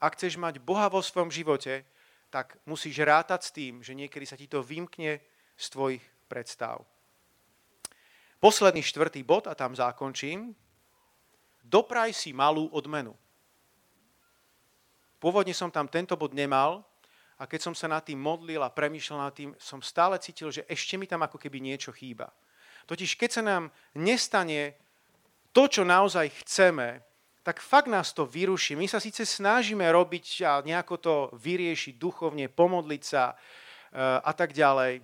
Ak 0.00 0.16
chceš 0.16 0.36
mať 0.40 0.60
Boha 0.60 0.88
vo 0.88 1.00
svojom 1.00 1.32
živote, 1.32 1.84
tak 2.28 2.56
musíš 2.68 3.00
rátať 3.00 3.40
s 3.44 3.54
tým, 3.54 3.80
že 3.80 3.96
niekedy 3.96 4.24
sa 4.24 4.36
ti 4.36 4.48
to 4.48 4.60
vymkne 4.60 5.20
z 5.56 5.66
tvojich 5.72 6.04
predstav. 6.28 6.84
Posledný 8.36 8.84
štvrtý 8.84 9.24
bod, 9.24 9.48
a 9.48 9.56
tam 9.56 9.72
zákončím. 9.72 10.52
Dopraj 11.64 12.12
si 12.12 12.30
malú 12.36 12.68
odmenu. 12.70 13.16
Pôvodne 15.16 15.56
som 15.56 15.72
tam 15.72 15.88
tento 15.88 16.14
bod 16.14 16.36
nemal 16.36 16.84
a 17.40 17.48
keď 17.48 17.60
som 17.68 17.74
sa 17.74 17.88
nad 17.88 18.04
tým 18.04 18.20
modlil 18.20 18.60
a 18.60 18.70
premýšľal 18.70 19.18
nad 19.18 19.34
tým, 19.34 19.50
som 19.56 19.80
stále 19.80 20.20
cítil, 20.20 20.52
že 20.52 20.68
ešte 20.68 21.00
mi 21.00 21.08
tam 21.08 21.24
ako 21.24 21.40
keby 21.40 21.58
niečo 21.58 21.90
chýba. 21.90 22.30
Totiž 22.86 23.18
keď 23.18 23.30
sa 23.32 23.42
nám 23.42 23.72
nestane 23.96 24.78
to, 25.50 25.66
čo 25.66 25.82
naozaj 25.82 26.44
chceme, 26.44 27.02
tak 27.40 27.62
fakt 27.62 27.86
nás 27.86 28.12
to 28.12 28.26
vyruší. 28.26 28.76
My 28.76 28.90
sa 28.90 28.98
síce 28.98 29.22
snažíme 29.22 29.86
robiť 29.86 30.42
a 30.44 30.60
nejako 30.60 30.96
to 30.98 31.14
vyriešiť 31.38 31.94
duchovne, 31.94 32.50
pomodliť 32.50 33.02
sa 33.02 33.32
e, 33.32 33.34
a 34.02 34.32
tak 34.34 34.50
ďalej, 34.50 35.00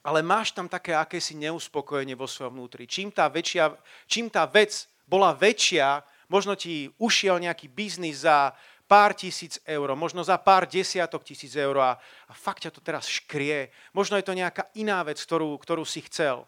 ale 0.00 0.24
máš 0.24 0.52
tam 0.56 0.68
také 0.68 0.96
akési 0.96 1.36
neuspokojenie 1.36 2.16
vo 2.16 2.24
svojom 2.24 2.56
vnútri. 2.56 2.88
Čím 2.88 3.12
tá, 3.12 3.28
väčšia, 3.28 3.76
čím 4.08 4.32
tá 4.32 4.48
vec 4.48 4.88
bola 5.04 5.36
väčšia, 5.36 6.00
možno 6.30 6.56
ti 6.56 6.88
ušiel 6.96 7.42
nejaký 7.42 7.68
biznis 7.68 8.24
za 8.24 8.54
pár 8.90 9.14
tisíc 9.14 9.62
eur, 9.62 9.94
možno 9.94 10.26
za 10.26 10.34
pár 10.34 10.66
desiatok 10.66 11.22
tisíc 11.22 11.54
eur 11.54 11.78
a, 11.78 11.94
a 12.26 12.32
fakt 12.34 12.66
ťa 12.66 12.74
to 12.74 12.82
teraz 12.82 13.06
škrie. 13.06 13.70
Možno 13.94 14.18
je 14.18 14.26
to 14.26 14.34
nejaká 14.34 14.66
iná 14.74 14.98
vec, 15.06 15.22
ktorú, 15.22 15.54
ktorú 15.62 15.86
si 15.86 16.02
chcel. 16.10 16.42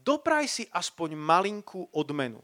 Dopraj 0.00 0.48
si 0.48 0.64
aspoň 0.72 1.12
malinkú 1.12 1.84
odmenu. 1.92 2.40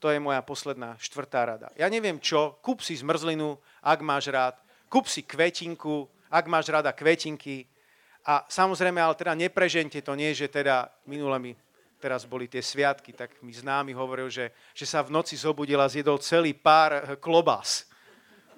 To 0.00 0.08
je 0.08 0.22
moja 0.22 0.40
posledná 0.40 0.96
štvrtá 0.96 1.44
rada. 1.44 1.68
Ja 1.74 1.90
neviem 1.90 2.22
čo, 2.22 2.56
kúp 2.64 2.80
si 2.80 2.96
zmrzlinu, 2.96 3.58
ak 3.82 4.00
máš 4.00 4.30
rád, 4.30 4.56
kúp 4.88 5.10
si 5.10 5.26
kvetinku, 5.26 6.08
ak 6.28 6.44
máš 6.48 6.68
rada 6.68 6.92
kvetinky. 6.92 7.68
A 8.28 8.44
samozrejme, 8.48 9.00
ale 9.00 9.16
teda 9.16 9.32
neprežente 9.32 10.00
to, 10.04 10.12
nie, 10.12 10.36
že 10.36 10.52
teda 10.52 10.92
minule 11.08 11.36
mi 11.40 11.52
teraz 11.98 12.22
boli 12.22 12.46
tie 12.46 12.62
sviatky, 12.62 13.10
tak 13.10 13.34
mi 13.42 13.50
známy 13.50 13.90
hovoril, 13.92 14.30
že, 14.30 14.54
že 14.70 14.86
sa 14.86 15.02
v 15.02 15.10
noci 15.10 15.34
zobudil 15.34 15.82
a 15.82 15.90
zjedol 15.90 16.22
celý 16.22 16.54
pár 16.54 16.90
eh, 16.94 17.02
klobás. 17.18 17.90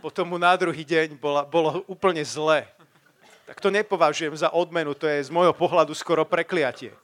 Potom 0.00 0.32
mu 0.32 0.36
na 0.40 0.56
druhý 0.56 0.84
deň 0.84 1.16
bola, 1.20 1.44
bolo 1.44 1.84
úplne 1.88 2.24
zle. 2.24 2.64
Tak 3.44 3.60
to 3.60 3.68
nepovažujem 3.68 4.32
za 4.32 4.48
odmenu, 4.52 4.94
to 4.96 5.04
je 5.10 5.26
z 5.26 5.30
môjho 5.32 5.52
pohľadu 5.52 5.92
skoro 5.92 6.24
prekliatie. 6.24 6.94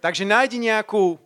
Takže 0.00 0.24
nájdi 0.24 0.56
nejakú, 0.56 1.20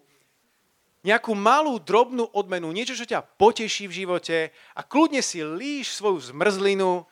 nejakú 1.06 1.32
malú, 1.38 1.78
drobnú 1.78 2.26
odmenu, 2.34 2.74
niečo, 2.74 2.98
čo 2.98 3.06
ťa 3.06 3.22
poteší 3.38 3.86
v 3.86 3.96
živote 4.02 4.38
a 4.74 4.80
kľudne 4.82 5.22
si 5.22 5.40
líš 5.46 5.94
svoju 5.94 6.34
zmrzlinu 6.34 7.06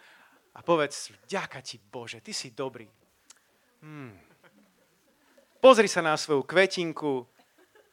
a 0.52 0.60
povedz, 0.60 1.12
ďaká 1.24 1.64
ti 1.64 1.80
Bože, 1.80 2.20
ty 2.20 2.36
si 2.36 2.52
dobrý. 2.52 2.84
Hmm. 3.80 4.12
Pozri 5.62 5.88
sa 5.88 6.04
na 6.04 6.18
svoju 6.18 6.44
kvetinku, 6.44 7.24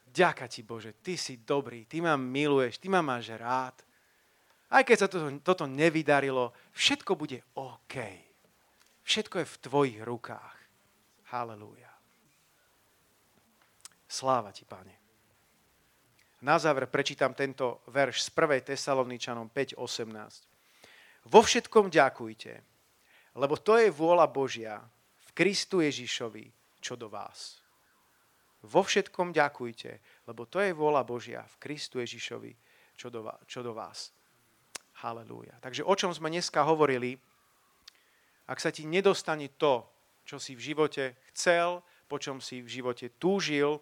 ďaká 0.10 0.50
ti 0.50 0.66
Bože, 0.66 0.98
ty 1.00 1.16
si 1.16 1.40
dobrý, 1.40 1.86
ty 1.86 2.02
ma 2.02 2.18
miluješ, 2.18 2.82
ty 2.82 2.90
ma 2.90 3.00
máš 3.00 3.32
rád. 3.38 3.78
Aj 4.70 4.84
keď 4.86 4.98
sa 4.98 5.08
toto, 5.10 5.30
toto 5.42 5.66
nevydarilo, 5.66 6.54
všetko 6.74 7.12
bude 7.16 7.42
OK. 7.58 7.96
Všetko 9.06 9.42
je 9.42 9.46
v 9.46 9.60
tvojich 9.66 10.00
rukách. 10.06 10.58
Halelúja. 11.34 11.90
Sláva 14.10 14.50
ti, 14.50 14.66
Pane. 14.66 14.98
Na 16.42 16.58
záver 16.58 16.90
prečítam 16.90 17.34
tento 17.38 17.86
verš 17.90 18.26
z 18.26 18.30
1. 18.34 18.74
Tesaloničanom 18.74 19.54
5.18. 19.54 20.49
Vo 21.30 21.46
všetkom 21.46 21.94
ďakujte, 21.94 22.54
lebo 23.38 23.54
to 23.62 23.78
je 23.78 23.94
vôľa 23.94 24.26
Božia 24.34 24.82
v 25.30 25.30
Kristu 25.38 25.86
Ježišovi, 25.86 26.50
čo 26.82 26.98
do 26.98 27.06
vás. 27.06 27.62
Vo 28.66 28.82
všetkom 28.82 29.30
ďakujte, 29.30 30.26
lebo 30.26 30.50
to 30.50 30.58
je 30.58 30.74
vôľa 30.74 31.06
Božia 31.06 31.46
v 31.46 31.56
Kristu 31.62 32.02
Ježišovi, 32.02 32.52
čo 32.98 33.14
do, 33.14 33.30
čo 33.46 33.62
do 33.62 33.78
vás. 33.78 34.10
Halelúja. 35.06 35.54
Takže 35.62 35.86
o 35.86 35.94
čom 35.94 36.12
sme 36.12 36.34
dneska 36.34 36.66
hovorili, 36.66 37.16
ak 38.50 38.58
sa 38.58 38.74
ti 38.74 38.90
nedostane 38.90 39.54
to, 39.54 39.86
čo 40.26 40.42
si 40.42 40.58
v 40.58 40.74
živote 40.74 41.14
chcel, 41.32 41.86
po 42.10 42.18
čom 42.18 42.42
si 42.42 42.66
v 42.66 42.82
živote 42.82 43.14
túžil, 43.22 43.78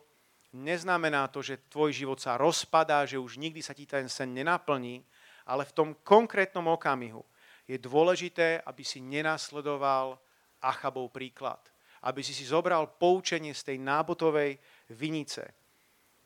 neznamená 0.51 1.31
to, 1.31 1.39
že 1.39 1.63
tvoj 1.71 1.95
život 1.95 2.19
sa 2.19 2.35
rozpadá, 2.35 3.07
že 3.07 3.15
už 3.15 3.39
nikdy 3.39 3.63
sa 3.63 3.71
ti 3.71 3.87
ten 3.87 4.11
sen 4.11 4.35
nenaplní, 4.35 4.99
ale 5.47 5.63
v 5.63 5.73
tom 5.73 5.89
konkrétnom 6.03 6.67
okamihu 6.67 7.23
je 7.67 7.75
dôležité, 7.75 8.63
aby 8.63 8.81
si 8.81 9.03
nenasledoval 9.03 10.15
Achabov 10.63 11.11
príklad. 11.11 11.59
Aby 12.07 12.23
si 12.23 12.31
si 12.31 12.47
zobral 12.47 12.87
poučenie 12.95 13.51
z 13.51 13.73
tej 13.73 13.77
nábotovej 13.83 14.55
vinice. 14.95 15.51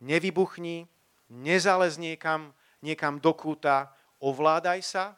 Nevybuchni, 0.05 0.85
nezalez 1.33 1.97
niekam, 1.97 2.53
niekam 2.85 3.17
do 3.17 3.33
kúta, 3.33 3.89
ovládaj 4.21 4.79
sa, 4.85 5.17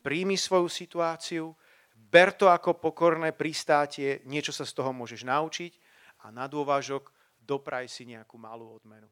príjmi 0.00 0.40
svoju 0.40 0.68
situáciu, 0.72 1.52
ber 1.94 2.32
to 2.32 2.48
ako 2.48 2.80
pokorné 2.80 3.32
pristátie, 3.32 4.24
niečo 4.24 4.52
sa 4.52 4.64
z 4.64 4.72
toho 4.72 4.90
môžeš 4.92 5.24
naučiť 5.24 5.72
a 6.24 6.32
na 6.32 6.48
dôvažok 6.48 7.08
dopraj 7.40 7.88
si 7.88 8.08
nejakú 8.08 8.36
malú 8.36 8.76
odmenu. 8.76 9.08